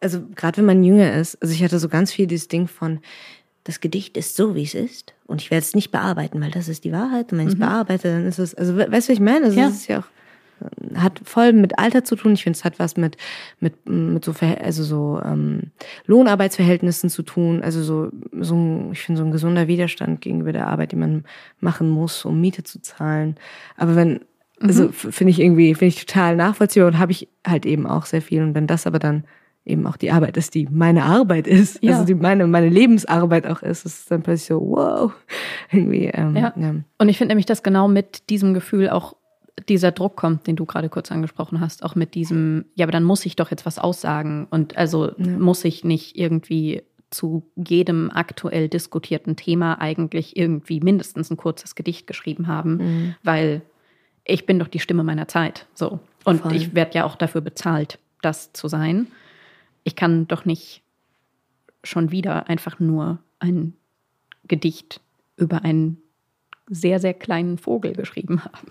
[0.00, 3.00] also gerade wenn man jünger ist, also ich hatte so ganz viel dieses Ding von,
[3.66, 6.68] das Gedicht ist so, wie es ist und ich werde es nicht bearbeiten, weil das
[6.68, 9.12] ist die Wahrheit und wenn ich es bearbeite, dann ist es, also we- weißt du,
[9.12, 9.46] was ich meine?
[9.46, 9.68] Also Ja.
[9.68, 10.04] es ist ja auch
[10.94, 12.32] hat voll mit Alter zu tun.
[12.32, 13.18] Ich finde, es hat was mit
[13.60, 15.64] mit mit so Verhält- also so ähm,
[16.06, 17.62] Lohnarbeitsverhältnissen zu tun.
[17.62, 18.10] Also so
[18.40, 21.24] so ein, ich finde so ein gesunder Widerstand gegenüber der Arbeit, die man
[21.60, 23.36] machen muss, um Miete zu zahlen.
[23.76, 24.20] Aber wenn
[24.58, 28.06] also f- finde ich irgendwie finde ich total nachvollziehbar und habe ich halt eben auch
[28.06, 28.42] sehr viel.
[28.42, 29.24] Und wenn das aber dann
[29.66, 31.94] eben auch die Arbeit ist, die meine Arbeit ist, Ja.
[31.94, 35.12] also die meine meine Lebensarbeit auch ist, ist es dann plötzlich so wow
[35.70, 36.54] irgendwie ähm, Ja.
[36.56, 36.74] ja.
[36.98, 39.16] Und ich finde nämlich, dass genau mit diesem Gefühl auch
[39.68, 43.04] dieser Druck kommt, den du gerade kurz angesprochen hast, auch mit diesem, ja, aber dann
[43.04, 48.68] muss ich doch jetzt was aussagen und also muss ich nicht irgendwie zu jedem aktuell
[48.68, 53.62] diskutierten Thema eigentlich irgendwie mindestens ein kurzes Gedicht geschrieben haben, weil
[54.24, 56.00] ich bin doch die Stimme meiner Zeit, so.
[56.24, 56.54] Und Voll.
[56.56, 59.06] ich werde ja auch dafür bezahlt, das zu sein.
[59.86, 60.82] Ich kann doch nicht
[61.84, 63.72] schon wieder einfach nur ein
[64.48, 65.00] Gedicht
[65.36, 65.98] über einen
[66.68, 68.66] sehr, sehr kleinen Vogel geschrieben haben.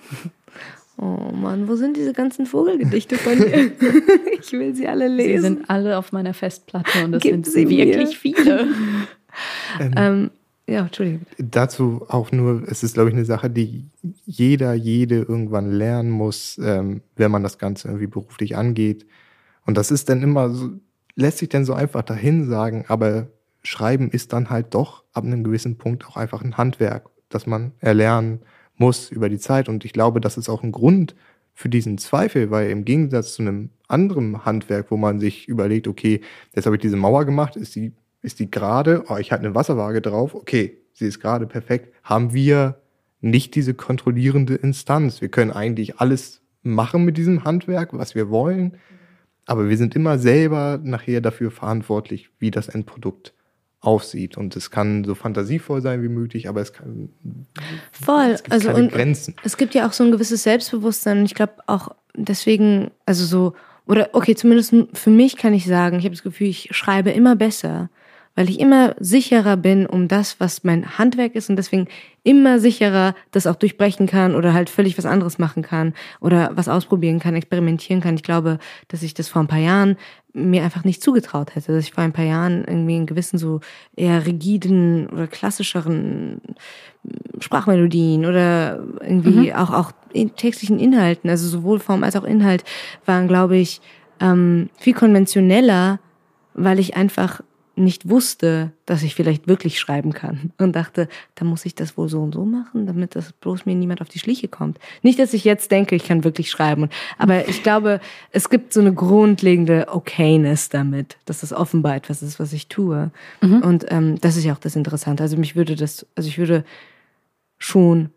[0.97, 3.72] Oh Mann, wo sind diese ganzen Vogelgedichte von dir?
[4.41, 5.41] ich will sie alle Sie lesen.
[5.43, 8.36] sind alle auf meiner Festplatte und es Gib sind sie wirklich mir.
[8.36, 8.68] viele.
[9.95, 10.32] ähm,
[10.68, 11.26] ja, Entschuldigung.
[11.38, 13.86] Dazu auch nur, es ist, glaube ich, eine Sache, die
[14.26, 19.05] jeder, jede irgendwann lernen muss, ähm, wenn man das Ganze irgendwie beruflich angeht.
[19.66, 20.72] Und das ist dann immer so,
[21.16, 23.28] lässt sich dann so einfach dahin sagen, aber
[23.63, 27.72] Schreiben ist dann halt doch ab einem gewissen Punkt auch einfach ein Handwerk, das man
[27.80, 28.41] erlernen
[28.78, 29.70] muss über die Zeit.
[29.70, 31.16] Und ich glaube, das ist auch ein Grund
[31.53, 36.22] für diesen Zweifel, weil im Gegensatz zu einem anderen Handwerk, wo man sich überlegt, okay,
[36.53, 39.55] jetzt habe ich diese Mauer gemacht, ist die, ist die gerade, oh, ich hatte eine
[39.55, 42.82] Wasserwaage drauf, okay, sie ist gerade perfekt, haben wir
[43.22, 45.22] nicht diese kontrollierende Instanz.
[45.22, 48.78] Wir können eigentlich alles machen mit diesem Handwerk, was wir wollen,
[49.45, 53.33] aber wir sind immer selber nachher dafür verantwortlich, wie das Endprodukt
[53.85, 54.37] aussieht.
[54.37, 57.09] Und es kann so fantasievoll sein wie möglich, aber es kann
[57.91, 58.31] Voll.
[58.31, 59.35] es gibt also keine Grenzen.
[59.43, 63.53] es gibt ja auch so ein gewisses Selbstbewusstsein und ich glaube auch deswegen, also so,
[63.85, 67.35] oder okay, zumindest für mich kann ich sagen, ich habe das Gefühl, ich schreibe immer
[67.35, 67.89] besser,
[68.36, 71.88] weil ich immer sicherer bin um das, was mein Handwerk ist und deswegen
[72.23, 76.67] immer sicherer das auch durchbrechen kann oder halt völlig was anderes machen kann oder was
[76.67, 78.15] ausprobieren kann, experimentieren kann.
[78.15, 78.59] Ich glaube,
[78.89, 79.95] dass ich das vor ein paar Jahren
[80.33, 83.61] mir einfach nicht zugetraut hätte, dass ich vor ein paar Jahren irgendwie einen gewissen so
[83.95, 86.41] eher rigiden oder klassischeren
[87.39, 92.63] Sprachmelodien oder irgendwie auch auch in textlichen Inhalten, also sowohl Form als auch Inhalt
[93.05, 93.81] waren, glaube ich,
[94.19, 95.99] ähm, viel konventioneller,
[96.53, 97.41] weil ich einfach
[97.76, 102.07] nicht wusste, dass ich vielleicht wirklich schreiben kann und dachte, da muss ich das wohl
[102.07, 104.80] so und so machen, damit das bloß mir niemand auf die Schliche kommt.
[105.01, 107.99] Nicht, dass ich jetzt denke, ich kann wirklich schreiben, aber ich glaube,
[108.32, 113.11] es gibt so eine grundlegende Okayness damit, dass das offenbar etwas ist, was ich tue.
[113.63, 115.23] Und ähm, das ist ja auch das Interessante.
[115.23, 116.63] Also mich würde das, also ich würde
[117.57, 118.09] schon,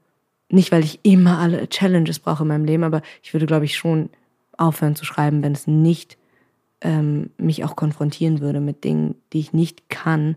[0.50, 3.76] nicht weil ich immer alle Challenges brauche in meinem Leben, aber ich würde, glaube ich,
[3.76, 4.10] schon
[4.56, 6.17] aufhören zu schreiben, wenn es nicht
[6.80, 10.36] ähm, mich auch konfrontieren würde mit Dingen, die ich nicht kann,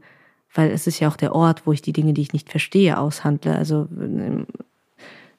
[0.54, 2.98] weil es ist ja auch der Ort, wo ich die Dinge, die ich nicht verstehe,
[2.98, 3.56] aushandle.
[3.56, 4.48] Also ähm,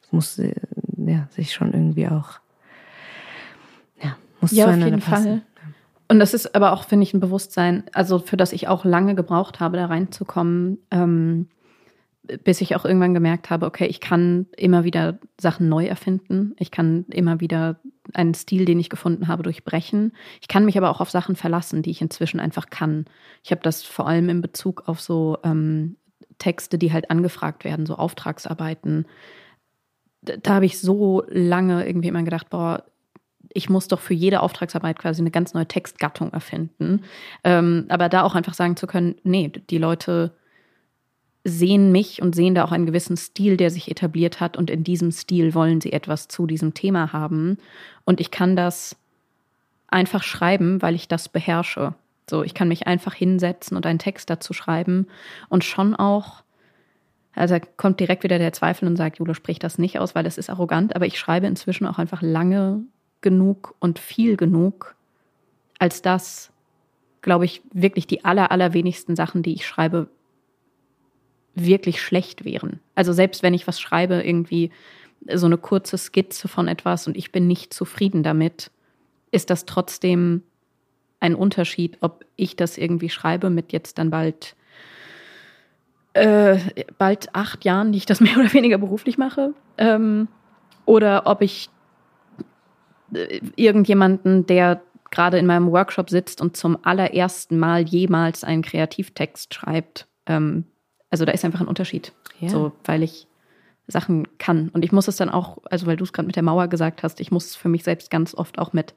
[0.03, 0.55] es muss äh,
[0.97, 2.41] ja, sich schon irgendwie auch
[4.03, 5.25] ja, muss Ja, auf zueinander jeden passen.
[5.25, 5.43] Fall.
[6.09, 9.15] Und das ist aber auch, finde ich, ein Bewusstsein, also für das ich auch lange
[9.15, 11.49] gebraucht habe, da reinzukommen, ähm,
[12.45, 16.55] bis ich auch irgendwann gemerkt habe, okay, ich kann immer wieder Sachen neu erfinden.
[16.59, 17.81] Ich kann immer wieder
[18.15, 20.13] einen Stil, den ich gefunden habe, durchbrechen.
[20.41, 23.07] Ich kann mich aber auch auf Sachen verlassen, die ich inzwischen einfach kann.
[23.43, 25.97] Ich habe das vor allem in Bezug auf so ähm,
[26.39, 29.07] Texte, die halt angefragt werden, so Auftragsarbeiten.
[30.23, 32.85] Da, da habe ich so lange irgendwie immer gedacht, boah,
[33.53, 37.03] ich muss doch für jede Auftragsarbeit quasi eine ganz neue Textgattung erfinden.
[37.43, 40.33] Ähm, aber da auch einfach sagen zu können, nee, die Leute
[41.45, 44.85] sehen mich und sehen da auch einen gewissen Stil, der sich etabliert hat und in
[44.85, 47.59] diesem Stil wollen sie etwas zu diesem Thema haben.
[48.05, 48.97] Und ich kann das
[49.89, 51.95] einfach schreiben, weil ich das beherrsche.
[52.31, 55.09] So, ich kann mich einfach hinsetzen und einen Text dazu schreiben
[55.49, 56.45] und schon auch,
[57.35, 60.39] also kommt direkt wieder der Zweifel und sagt, Jule, sprich das nicht aus, weil es
[60.39, 62.83] ist arrogant, aber ich schreibe inzwischen auch einfach lange
[63.21, 64.95] genug und viel genug,
[65.79, 66.53] als dass,
[67.21, 70.09] glaube ich, wirklich die aller, allerwenigsten Sachen, die ich schreibe,
[71.55, 72.81] wirklich schlecht wären.
[72.95, 74.71] Also selbst wenn ich was schreibe, irgendwie
[75.33, 78.71] so eine kurze Skizze von etwas und ich bin nicht zufrieden damit,
[79.31, 80.43] ist das trotzdem
[81.21, 84.57] ein Unterschied, ob ich das irgendwie schreibe mit jetzt dann bald
[86.15, 86.59] äh,
[86.99, 90.29] bald acht Jahren, die ich das mehr oder weniger beruflich mache, ähm,
[90.85, 91.71] oder ob ich
[93.15, 99.55] äh, irgendjemanden, der gerade in meinem Workshop sitzt und zum allerersten Mal jemals einen Kreativtext
[99.55, 100.09] schreibt.
[100.27, 100.65] Ähm,
[101.13, 102.13] also da ist einfach ein Unterschied.
[102.41, 102.49] Ja.
[102.49, 103.29] So, weil ich
[103.87, 104.71] Sachen kann.
[104.71, 107.03] Und ich muss es dann auch, also weil du es gerade mit der Mauer gesagt
[107.03, 108.95] hast, ich muss es für mich selbst ganz oft auch mit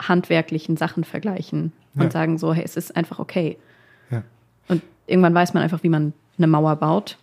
[0.00, 2.10] handwerklichen Sachen vergleichen und Ja.
[2.10, 3.58] sagen so, hey, es ist einfach okay.
[4.10, 4.22] Ja.
[4.68, 7.18] Und irgendwann weiß man einfach, wie man eine Mauer baut.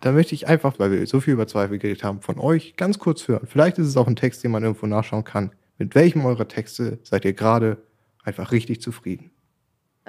[0.00, 3.00] Da möchte ich einfach, weil wir so viel über Zweifel geredet haben, von euch ganz
[3.00, 3.48] kurz hören.
[3.48, 5.50] Vielleicht ist es auch ein Text, den man irgendwo nachschauen kann.
[5.78, 7.78] Mit welchem eurer Texte seid ihr gerade
[8.22, 9.32] einfach richtig zufrieden?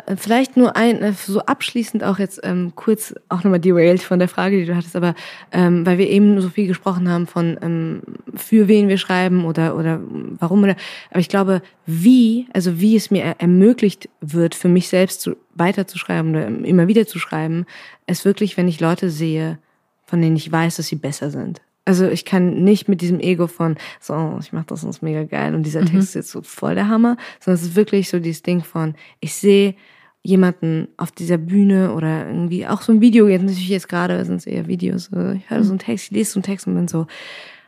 [0.06, 4.20] Äh, Vielleicht nur ein, äh, so abschließend auch jetzt ähm, kurz auch nochmal derailed von
[4.20, 5.16] der Frage, die du hattest, aber
[5.52, 8.02] ähm, weil wir eben so viel gesprochen haben von ähm,
[8.36, 10.00] für wen wir schreiben oder oder
[10.40, 10.76] warum oder
[11.10, 15.36] aber ich glaube, wie, also wie es mir er ermöglicht wird, für mich selbst zu,
[15.56, 17.66] weiterzuschreiben oder immer wieder zu schreiben,
[18.06, 19.58] ist wirklich, wenn ich Leute sehe,
[20.06, 21.62] von denen ich weiß, dass sie besser sind.
[21.88, 25.56] Also ich kann nicht mit diesem Ego von, so, ich mache das ist mega geil
[25.56, 28.44] und dieser Text ist jetzt so voll der Hammer, sondern es ist wirklich so dieses
[28.44, 29.74] Ding von, ich sehe
[30.22, 34.36] jemanden auf dieser Bühne oder irgendwie auch so ein Video, jetzt natürlich jetzt gerade sind
[34.36, 36.76] es eher Videos, so, ich höre so einen Text, ich lese so einen Text und
[36.76, 37.08] bin so,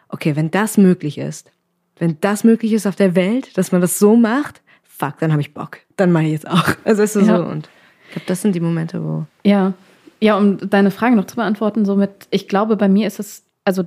[0.10, 1.50] okay, wenn das möglich ist,
[1.98, 5.40] wenn das möglich ist auf der Welt, dass man das so macht, fuck, dann habe
[5.40, 6.76] ich Bock, dann mache ich jetzt auch.
[6.84, 7.38] Also ist so Ja.
[7.38, 7.70] so und
[8.08, 9.74] ich glaube, das sind die Momente, wo Ja.
[10.20, 13.86] Ja, um deine Frage noch zu beantworten, somit, ich glaube, bei mir ist es, also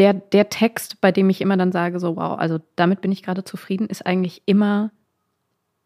[0.00, 3.22] der, der Text, bei dem ich immer dann sage, so, wow, also damit bin ich
[3.22, 4.92] gerade zufrieden, ist eigentlich immer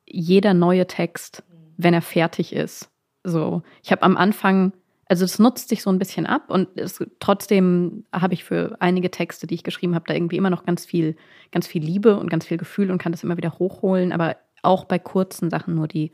[0.06, 1.42] jeder neue Text,
[1.76, 2.92] wenn er fertig ist.
[3.24, 4.72] So, ich habe am Anfang,
[5.06, 9.10] also es nutzt sich so ein bisschen ab und es, trotzdem habe ich für einige
[9.10, 11.16] Texte, die ich geschrieben habe, da irgendwie immer noch ganz viel,
[11.50, 14.84] ganz viel Liebe und ganz viel Gefühl und kann das immer wieder hochholen, aber auch
[14.84, 16.12] bei kurzen Sachen nur, die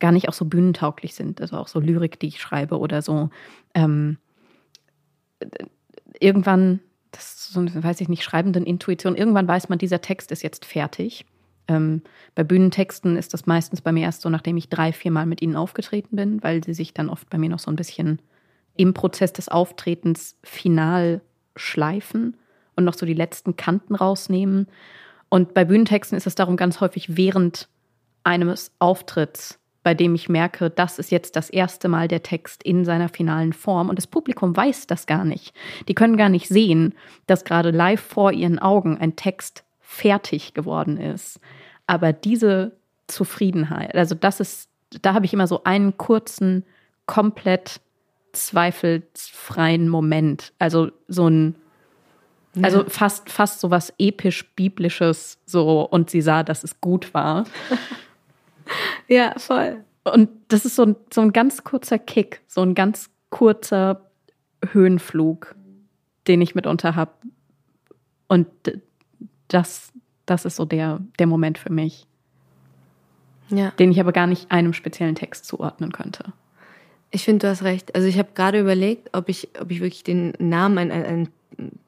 [0.00, 3.30] gar nicht auch so bühnentauglich sind, also auch so Lyrik, die ich schreibe oder so.
[3.72, 4.18] Ähm,
[6.18, 6.80] irgendwann,
[7.16, 10.64] das so, eine, weiß ich nicht, schreibenden Intuition, irgendwann weiß man, dieser Text ist jetzt
[10.64, 11.26] fertig.
[11.68, 12.02] Ähm,
[12.34, 15.42] bei Bühnentexten ist das meistens bei mir erst so, nachdem ich drei, vier Mal mit
[15.42, 18.20] ihnen aufgetreten bin, weil sie sich dann oft bei mir noch so ein bisschen
[18.76, 21.22] im Prozess des Auftretens final
[21.56, 22.36] schleifen
[22.76, 24.68] und noch so die letzten Kanten rausnehmen.
[25.28, 27.68] Und bei Bühnentexten ist es darum ganz häufig während
[28.22, 32.84] eines Auftritts, bei dem ich merke, das ist jetzt das erste Mal der Text in
[32.84, 35.54] seiner finalen Form und das Publikum weiß das gar nicht.
[35.86, 36.92] Die können gar nicht sehen,
[37.28, 41.38] dass gerade live vor ihren Augen ein Text fertig geworden ist.
[41.86, 42.72] Aber diese
[43.06, 44.68] Zufriedenheit, also das ist,
[45.02, 46.64] da habe ich immer so einen kurzen,
[47.06, 47.80] komplett
[48.32, 50.52] zweifelsfreien Moment.
[50.58, 51.54] Also so ein,
[52.60, 57.44] also fast, fast so was episch-biblisches, so, und sie sah, dass es gut war.
[59.08, 59.84] Ja, voll.
[60.04, 64.02] Und das ist so ein, so ein ganz kurzer Kick, so ein ganz kurzer
[64.72, 65.54] Höhenflug,
[66.26, 67.12] den ich mitunter habe.
[68.28, 68.46] Und
[69.48, 69.92] das,
[70.26, 72.06] das ist so der, der Moment für mich,
[73.48, 73.70] Ja.
[73.78, 76.32] den ich aber gar nicht einem speziellen Text zuordnen könnte.
[77.10, 77.94] Ich finde, du hast recht.
[77.94, 81.78] Also ich habe gerade überlegt, ob ich, ob ich wirklich den Namen, einen, einen, einen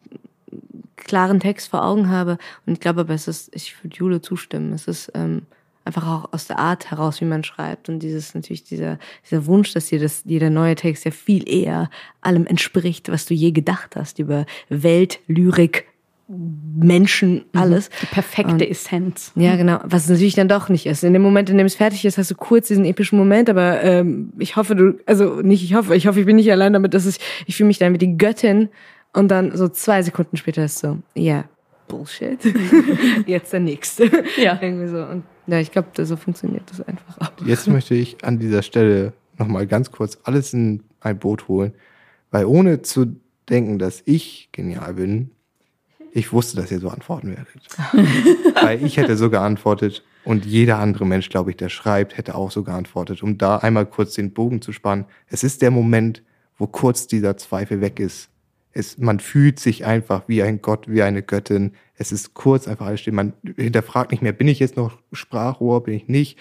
[0.96, 2.38] klaren Text vor Augen habe.
[2.66, 4.72] Und ich glaube aber, es ist, ich würde Jule zustimmen.
[4.72, 5.42] Es ist ähm,
[5.88, 7.88] einfach auch aus der Art heraus, wie man schreibt.
[7.88, 11.48] Und dieses natürlich dieser, dieser Wunsch, dass dir das, dir der neue Text ja viel
[11.48, 15.86] eher allem entspricht, was du je gedacht hast über Welt, Lyrik,
[16.28, 17.88] Menschen, alles.
[18.02, 19.32] Die perfekte Und- Essenz.
[19.34, 19.78] Ja, genau.
[19.84, 21.02] Was es natürlich dann doch nicht ist.
[21.02, 23.82] In dem Moment, in dem es fertig ist, hast du kurz diesen epischen Moment, aber
[23.82, 26.92] ähm, ich hoffe, du, also nicht ich hoffe, ich hoffe, ich bin nicht allein damit,
[26.92, 28.68] dass ich, ich fühle mich dann wie die Göttin
[29.14, 31.44] und dann so zwei Sekunden später ist so, ja,
[31.88, 32.38] Bullshit.
[33.26, 34.10] Jetzt der nächste.
[34.36, 34.58] Ja.
[34.60, 34.98] Irgendwie so.
[34.98, 37.46] Und ja, ich glaube, so funktioniert das einfach auch.
[37.46, 41.72] Jetzt möchte ich an dieser Stelle nochmal ganz kurz alles in ein Boot holen,
[42.30, 43.16] weil ohne zu
[43.48, 45.30] denken, dass ich genial bin,
[46.12, 48.54] ich wusste, dass ihr so antworten werdet.
[48.62, 52.50] weil ich hätte so geantwortet und jeder andere Mensch, glaube ich, der schreibt, hätte auch
[52.50, 55.06] so geantwortet, um da einmal kurz den Bogen zu spannen.
[55.28, 56.22] Es ist der Moment,
[56.58, 58.28] wo kurz dieser Zweifel weg ist.
[58.78, 61.72] Es, man fühlt sich einfach wie ein Gott, wie eine Göttin.
[61.94, 63.12] Es ist kurz einfach alles still.
[63.12, 66.38] Man hinterfragt nicht mehr, bin ich jetzt noch Sprachrohr, bin ich nicht?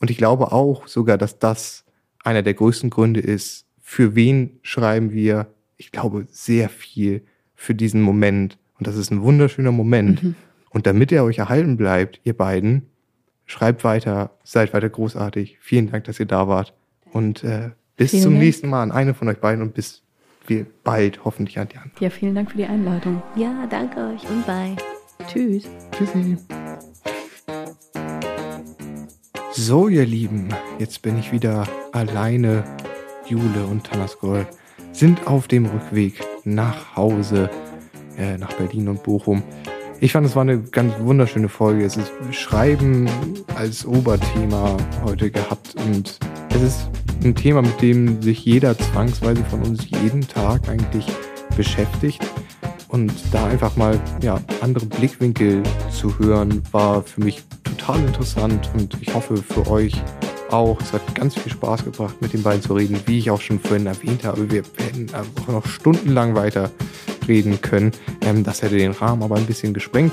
[0.00, 1.84] Und ich glaube auch sogar, dass das
[2.22, 7.22] einer der größten Gründe ist, für wen schreiben wir, ich glaube, sehr viel
[7.54, 8.58] für diesen Moment.
[8.78, 10.34] Und das ist ein wunderschöner Moment.
[10.70, 12.86] Und damit er euch erhalten bleibt, ihr beiden,
[13.46, 15.58] schreibt weiter, seid weiter großartig.
[15.60, 16.74] Vielen Dank, dass ihr da wart.
[17.12, 18.44] Und äh, bis Vielen zum Dank.
[18.44, 20.03] nächsten Mal an eine von euch beiden und bis
[20.48, 22.04] wir bald hoffentlich an die andere.
[22.04, 23.22] Ja, vielen Dank für die Einladung.
[23.36, 24.76] Ja, danke euch und bye.
[25.26, 25.68] Tschüss.
[25.92, 26.36] Tschüssi.
[29.52, 32.64] So, ihr Lieben, jetzt bin ich wieder alleine.
[33.26, 34.46] Jule und Tanaskol
[34.92, 37.48] sind auf dem Rückweg nach Hause.
[38.18, 39.42] äh, nach Berlin und Bochum.
[40.00, 41.84] Ich fand, es war eine ganz wunderschöne Folge.
[41.84, 43.08] Es ist Schreiben
[43.56, 46.18] als Oberthema heute gehabt und
[46.50, 46.90] es ist
[47.24, 51.06] ein Thema, mit dem sich jeder zwangsweise von uns jeden Tag eigentlich
[51.56, 52.24] beschäftigt.
[52.88, 58.96] Und da einfach mal ja, andere Blickwinkel zu hören, war für mich total interessant und
[59.00, 59.94] ich hoffe für euch
[60.50, 60.80] auch.
[60.80, 63.00] Es hat ganz viel Spaß gebracht, mit den beiden zu reden.
[63.06, 66.70] Wie ich auch schon vorhin erwähnt habe, wir werden auch noch stundenlang weiter
[67.26, 67.92] reden können.
[68.20, 70.12] Ähm, das hätte den Rahmen aber ein bisschen gesprengt.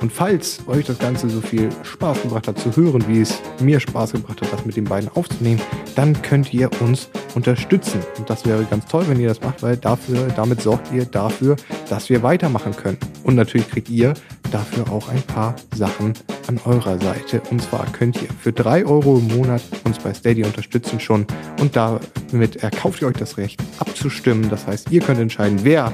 [0.00, 3.80] Und falls euch das Ganze so viel Spaß gebracht hat zu hören, wie es mir
[3.80, 5.60] Spaß gebracht hat, das mit den beiden aufzunehmen,
[5.94, 8.00] dann könnt ihr uns unterstützen.
[8.16, 11.56] Und das wäre ganz toll, wenn ihr das macht, weil dafür, damit sorgt ihr dafür,
[11.88, 12.98] dass wir weitermachen können.
[13.24, 14.14] Und natürlich kriegt ihr
[14.50, 16.14] dafür auch ein paar Sachen
[16.46, 17.42] an eurer Seite.
[17.50, 21.26] Und zwar könnt ihr für drei Euro im Monat uns bei Steady unterstützen schon.
[21.60, 24.48] Und damit erkauft ihr euch das Recht abzustimmen.
[24.48, 25.92] Das heißt, ihr könnt entscheiden, wer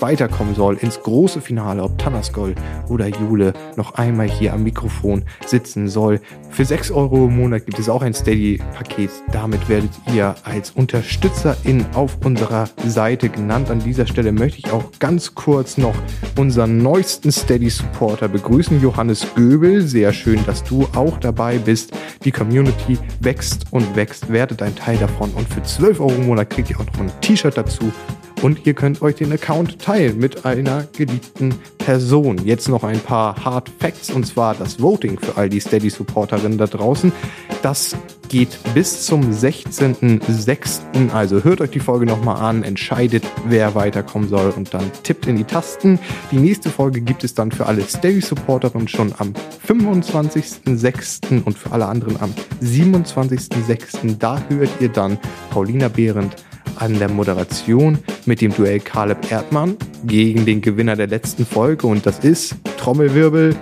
[0.00, 2.54] weiterkommen soll ins große Finale, ob Tanaskol
[2.88, 6.20] oder Jule noch einmal hier am Mikrofon sitzen soll.
[6.50, 9.10] Für 6 Euro im Monat gibt es auch ein Steady-Paket.
[9.32, 13.70] Damit werdet ihr als Unterstützerin auf unserer Seite genannt.
[13.70, 15.94] An dieser Stelle möchte ich auch ganz kurz noch
[16.38, 19.82] unseren neuesten Steady-Supporter begrüßen, Johannes Göbel.
[19.82, 21.92] Sehr schön, dass du auch dabei bist.
[22.24, 24.32] Die Community wächst und wächst.
[24.32, 25.30] Werdet ein Teil davon.
[25.32, 27.92] Und für 12 Euro im Monat kriegt ihr auch noch ein T-Shirt dazu
[28.46, 32.38] und ihr könnt euch den Account teilen mit einer geliebten Person.
[32.44, 36.68] Jetzt noch ein paar Hard Facts und zwar das Voting für all die Steady-Supporterinnen da
[36.68, 37.10] draußen.
[37.62, 37.96] Das
[38.28, 41.10] geht bis zum 16.06.
[41.12, 45.34] Also hört euch die Folge nochmal an, entscheidet, wer weiterkommen soll und dann tippt in
[45.34, 45.98] die Tasten.
[46.30, 49.32] Die nächste Folge gibt es dann für alle Steady-Supporterinnen schon am
[49.66, 51.42] 25.06.
[51.42, 52.32] und für alle anderen am
[52.62, 54.18] 27.06.
[54.20, 55.18] Da hört ihr dann
[55.50, 56.36] Paulina Behrendt
[56.76, 62.06] an der Moderation mit dem Duell Caleb Erdmann gegen den Gewinner der letzten Folge und
[62.06, 63.56] das ist Trommelwirbel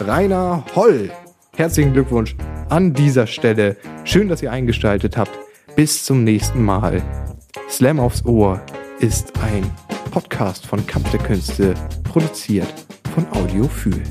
[0.00, 1.10] Rainer Holl.
[1.56, 2.36] Herzlichen Glückwunsch
[2.68, 3.76] an dieser Stelle.
[4.04, 5.32] Schön, dass ihr eingestaltet habt.
[5.76, 7.02] Bis zum nächsten Mal.
[7.68, 8.60] Slam aufs Ohr
[9.00, 9.70] ist ein
[10.10, 11.74] Podcast von Kampf der Künste,
[12.04, 12.72] produziert
[13.14, 14.02] von Audiophil.